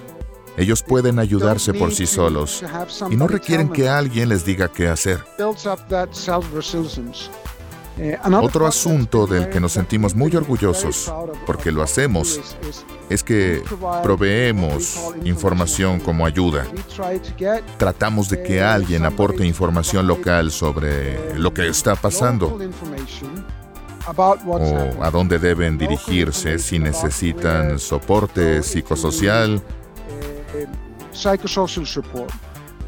ellos 0.56 0.82
pueden 0.82 1.18
ayudarse 1.18 1.74
por 1.74 1.92
sí 1.92 2.06
solos 2.06 2.64
y 3.10 3.16
no 3.16 3.26
requieren 3.26 3.68
que 3.68 3.88
alguien 3.88 4.28
les 4.28 4.44
diga 4.44 4.68
qué 4.68 4.88
hacer. 4.88 5.24
Eh, 7.96 8.18
Otro 8.42 8.66
asunto 8.66 9.24
del 9.26 9.48
que 9.50 9.60
nos 9.60 9.72
sentimos 9.72 10.16
muy 10.16 10.34
orgullosos, 10.34 11.12
porque 11.46 11.70
lo 11.70 11.80
hacemos, 11.80 12.40
es 13.08 13.22
que 13.22 13.62
proveemos 14.02 15.14
información 15.24 16.00
como 16.00 16.26
ayuda. 16.26 16.66
Tratamos 17.78 18.28
de 18.28 18.42
que 18.42 18.60
alguien 18.60 19.04
aporte 19.04 19.46
información 19.46 20.08
local 20.08 20.50
sobre 20.50 21.38
lo 21.38 21.54
que 21.54 21.68
está 21.68 21.94
pasando 21.94 22.58
o 24.46 25.02
a 25.02 25.10
dónde 25.10 25.38
deben 25.38 25.78
dirigirse 25.78 26.58
si 26.58 26.78
necesitan 26.80 27.78
soporte 27.78 28.62
psicosocial 28.62 29.62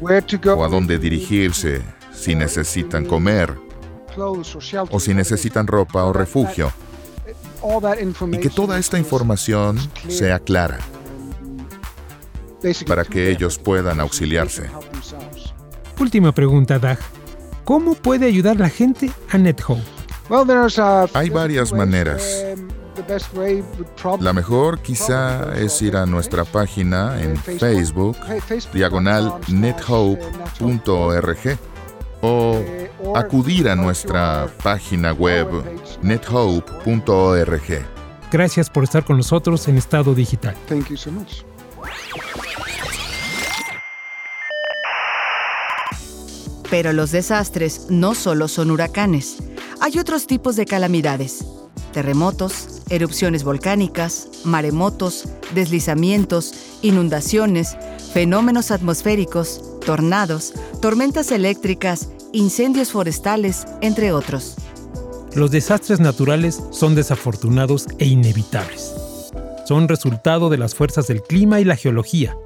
o 0.01 0.63
a 0.63 0.67
dónde 0.67 0.99
dirigirse 0.99 1.81
si 2.13 2.35
necesitan 2.35 3.05
comer 3.05 3.57
o 4.89 4.99
si 4.99 5.13
necesitan 5.13 5.67
ropa 5.67 6.03
o 6.03 6.13
refugio. 6.13 6.71
Y 8.31 8.37
que 8.37 8.49
toda 8.49 8.77
esta 8.77 8.97
información 8.97 9.77
sea 10.07 10.39
clara 10.39 10.79
para 12.87 13.05
que 13.05 13.29
ellos 13.29 13.57
puedan 13.57 13.99
auxiliarse. 13.99 14.69
Última 15.99 16.31
pregunta, 16.31 16.79
Dag. 16.79 16.99
¿Cómo 17.63 17.95
puede 17.95 18.25
ayudar 18.27 18.57
la 18.57 18.69
gente 18.69 19.11
a 19.29 19.37
NetHope? 19.37 19.81
Hay 21.13 21.29
varias 21.29 21.73
maneras. 21.73 22.45
La 24.19 24.33
mejor 24.33 24.79
quizá 24.79 25.55
es 25.55 25.81
ir 25.81 25.95
a 25.95 26.05
nuestra 26.05 26.43
página 26.43 27.21
en 27.21 27.37
Facebook, 27.37 28.17
diagonal 28.73 29.33
nethope.org 29.47 31.37
o 32.21 32.61
acudir 33.15 33.69
a 33.69 33.75
nuestra 33.75 34.47
página 34.63 35.13
web 35.13 35.47
nethope.org. 36.01 37.85
Gracias 38.31 38.69
por 38.69 38.83
estar 38.83 39.05
con 39.05 39.17
nosotros 39.17 39.67
en 39.67 39.77
Estado 39.77 40.13
Digital. 40.13 40.55
Pero 46.69 46.91
los 46.91 47.11
desastres 47.11 47.87
no 47.89 48.13
solo 48.13 48.49
son 48.49 48.71
huracanes. 48.71 49.37
Hay 49.79 49.97
otros 49.99 50.27
tipos 50.27 50.57
de 50.57 50.65
calamidades. 50.65 51.45
Terremotos, 51.93 52.76
erupciones 52.89 53.43
volcánicas, 53.43 54.29
maremotos, 54.43 55.27
deslizamientos, 55.53 56.53
inundaciones, 56.81 57.77
fenómenos 58.13 58.71
atmosféricos, 58.71 59.61
tornados, 59.85 60.53
tormentas 60.81 61.31
eléctricas, 61.31 62.09
incendios 62.33 62.91
forestales, 62.91 63.65
entre 63.81 64.11
otros. 64.11 64.55
Los 65.35 65.51
desastres 65.51 65.99
naturales 65.99 66.61
son 66.71 66.95
desafortunados 66.95 67.87
e 67.99 68.05
inevitables. 68.05 68.95
Son 69.65 69.87
resultado 69.87 70.49
de 70.49 70.57
las 70.57 70.73
fuerzas 70.73 71.07
del 71.07 71.21
clima 71.21 71.59
y 71.59 71.65
la 71.65 71.75
geología. 71.75 72.37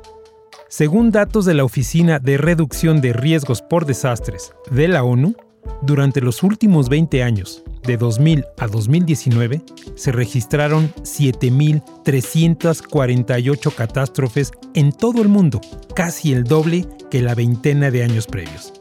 Según 0.68 1.12
datos 1.12 1.46
de 1.46 1.54
la 1.54 1.64
Oficina 1.64 2.20
de 2.20 2.38
Reducción 2.38 3.02
de 3.02 3.14
Riesgos 3.14 3.62
por 3.62 3.86
Desastres 3.86 4.54
de 4.72 4.88
la 4.88 5.04
ONU, 5.04 5.36
durante 5.82 6.22
los 6.22 6.44
últimos 6.44 6.88
20 6.90 7.24
años, 7.24 7.64
de 7.84 7.98
2000 7.98 8.46
a 8.58 8.68
2019, 8.68 9.62
se 9.96 10.12
registraron 10.12 10.94
7.348 11.02 13.74
catástrofes 13.74 14.52
en 14.74 14.92
todo 14.92 15.22
el 15.22 15.28
mundo, 15.28 15.62
casi 15.96 16.34
el 16.34 16.44
doble 16.44 16.88
que 17.10 17.22
la 17.22 17.36
veintena 17.36 17.92
de 17.92 18.04
años 18.04 18.28
previos. 18.28 18.74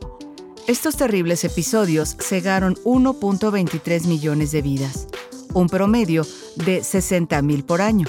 Estos 0.66 0.96
terribles 0.96 1.44
episodios 1.44 2.16
cegaron 2.20 2.74
1.23 2.84 4.06
millones 4.06 4.52
de 4.52 4.62
vidas, 4.62 5.08
un 5.52 5.68
promedio 5.68 6.26
de 6.56 6.80
60.000 6.80 7.64
por 7.64 7.80
año. 7.80 8.06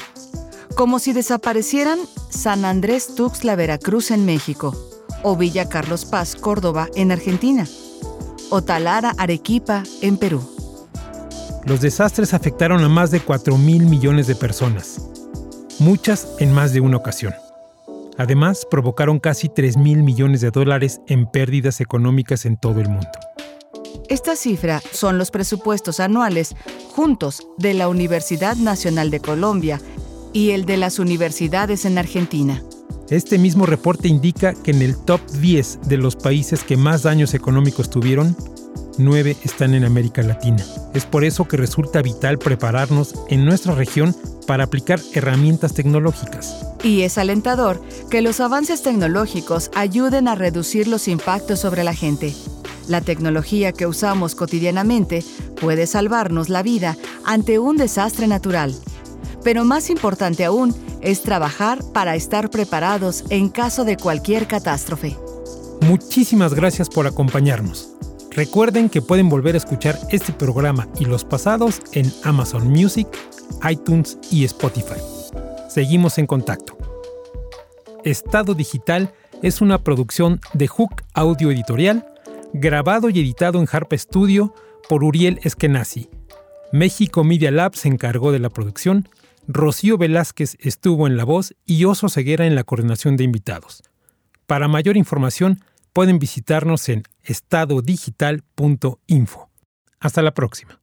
Como 0.75 0.99
si 0.99 1.13
desaparecieran 1.13 1.99
San 2.29 2.65
Andrés 2.65 3.15
Tuxtla 3.15 3.55
Veracruz 3.55 4.11
en 4.11 4.25
México, 4.25 4.75
o 5.23 5.35
Villa 5.35 5.69
Carlos 5.69 6.05
Paz 6.05 6.35
Córdoba 6.35 6.89
en 6.95 7.11
Argentina, 7.11 7.67
o 8.51 8.61
Talara 8.61 9.15
Arequipa 9.17 9.81
en 10.01 10.17
Perú. 10.17 10.47
Los 11.65 11.81
desastres 11.81 12.35
afectaron 12.35 12.83
a 12.83 12.89
más 12.89 13.09
de 13.09 13.19
4 13.19 13.57
mil 13.57 13.85
millones 13.85 14.27
de 14.27 14.35
personas, 14.35 15.01
muchas 15.79 16.35
en 16.39 16.53
más 16.53 16.73
de 16.73 16.81
una 16.81 16.97
ocasión. 16.97 17.33
Además, 18.17 18.67
provocaron 18.69 19.19
casi 19.19 19.49
3 19.49 19.77
mil 19.77 20.03
millones 20.03 20.41
de 20.41 20.51
dólares 20.51 21.01
en 21.07 21.25
pérdidas 21.25 21.81
económicas 21.81 22.45
en 22.45 22.57
todo 22.57 22.79
el 22.79 22.89
mundo. 22.89 23.09
Esta 24.09 24.35
cifra 24.35 24.81
son 24.91 25.17
los 25.17 25.31
presupuestos 25.31 25.99
anuales 25.99 26.55
juntos 26.93 27.47
de 27.57 27.73
la 27.73 27.87
Universidad 27.87 28.57
Nacional 28.57 29.09
de 29.09 29.21
Colombia 29.21 29.79
y 30.33 30.51
el 30.51 30.65
de 30.65 30.77
las 30.77 30.99
universidades 30.99 31.85
en 31.85 31.97
Argentina. 31.97 32.61
Este 33.09 33.37
mismo 33.37 33.65
reporte 33.65 34.07
indica 34.07 34.53
que 34.53 34.71
en 34.71 34.81
el 34.81 34.95
top 34.97 35.21
10 35.39 35.79
de 35.87 35.97
los 35.97 36.15
países 36.15 36.63
que 36.63 36.77
más 36.77 37.03
daños 37.03 37.33
económicos 37.33 37.89
tuvieron, 37.89 38.35
9 38.97 39.37
están 39.43 39.73
en 39.73 39.83
América 39.83 40.21
Latina. 40.21 40.63
Es 40.93 41.05
por 41.05 41.23
eso 41.23 41.47
que 41.47 41.57
resulta 41.57 42.01
vital 42.01 42.37
prepararnos 42.37 43.15
en 43.29 43.45
nuestra 43.45 43.73
región 43.75 44.15
para 44.47 44.65
aplicar 44.65 44.99
herramientas 45.13 45.73
tecnológicas. 45.73 46.65
Y 46.83 47.01
es 47.01 47.17
alentador 47.17 47.81
que 48.09 48.21
los 48.21 48.39
avances 48.39 48.83
tecnológicos 48.83 49.71
ayuden 49.75 50.27
a 50.27 50.35
reducir 50.35 50.87
los 50.87 51.07
impactos 51.07 51.59
sobre 51.59 51.83
la 51.83 51.93
gente. 51.93 52.33
La 52.87 53.01
tecnología 53.01 53.71
que 53.71 53.87
usamos 53.87 54.35
cotidianamente 54.35 55.23
puede 55.59 55.85
salvarnos 55.87 56.49
la 56.49 56.63
vida 56.63 56.97
ante 57.23 57.59
un 57.59 57.77
desastre 57.77 58.27
natural. 58.27 58.75
Pero 59.43 59.63
más 59.63 59.89
importante 59.89 60.43
aún 60.43 60.75
es 61.01 61.21
trabajar 61.21 61.79
para 61.93 62.15
estar 62.15 62.49
preparados 62.49 63.23
en 63.29 63.49
caso 63.49 63.85
de 63.85 63.97
cualquier 63.97 64.47
catástrofe. 64.47 65.17
Muchísimas 65.81 66.53
gracias 66.53 66.89
por 66.89 67.07
acompañarnos. 67.07 67.95
Recuerden 68.31 68.89
que 68.89 69.01
pueden 69.01 69.27
volver 69.27 69.55
a 69.55 69.57
escuchar 69.57 69.99
este 70.09 70.31
programa 70.31 70.87
y 70.99 71.05
los 71.05 71.25
pasados 71.25 71.81
en 71.91 72.11
Amazon 72.23 72.69
Music, 72.69 73.07
iTunes 73.69 74.17
y 74.31 74.45
Spotify. 74.45 75.01
Seguimos 75.69 76.17
en 76.17 76.27
contacto. 76.27 76.77
Estado 78.05 78.53
Digital 78.53 79.13
es 79.41 79.59
una 79.61 79.83
producción 79.83 80.39
de 80.53 80.67
Hook 80.67 81.03
Audio 81.13 81.51
Editorial, 81.51 82.05
grabado 82.53 83.09
y 83.09 83.19
editado 83.19 83.59
en 83.59 83.67
Harp 83.71 83.91
Studio 83.93 84.53
por 84.87 85.03
Uriel 85.03 85.39
Eskenazi. 85.43 86.09
México 86.71 87.23
Media 87.23 87.51
Lab 87.51 87.75
se 87.75 87.89
encargó 87.89 88.31
de 88.31 88.39
la 88.39 88.49
producción, 88.49 89.09
Rocío 89.47 89.97
Velázquez 89.97 90.57
estuvo 90.59 91.07
en 91.07 91.17
la 91.17 91.23
voz 91.23 91.55
y 91.65 91.85
Oso 91.85 92.09
Ceguera 92.09 92.45
en 92.45 92.53
la 92.55 92.63
coordinación 92.63 93.17
de 93.17 93.23
invitados. 93.23 93.81
Para 94.45 94.67
mayor 94.67 94.97
información, 94.97 95.63
pueden 95.93 96.19
visitarnos 96.19 96.89
en 96.89 97.01
estadodigital.info. 97.23 99.49
Hasta 99.99 100.21
la 100.21 100.33
próxima. 100.33 100.80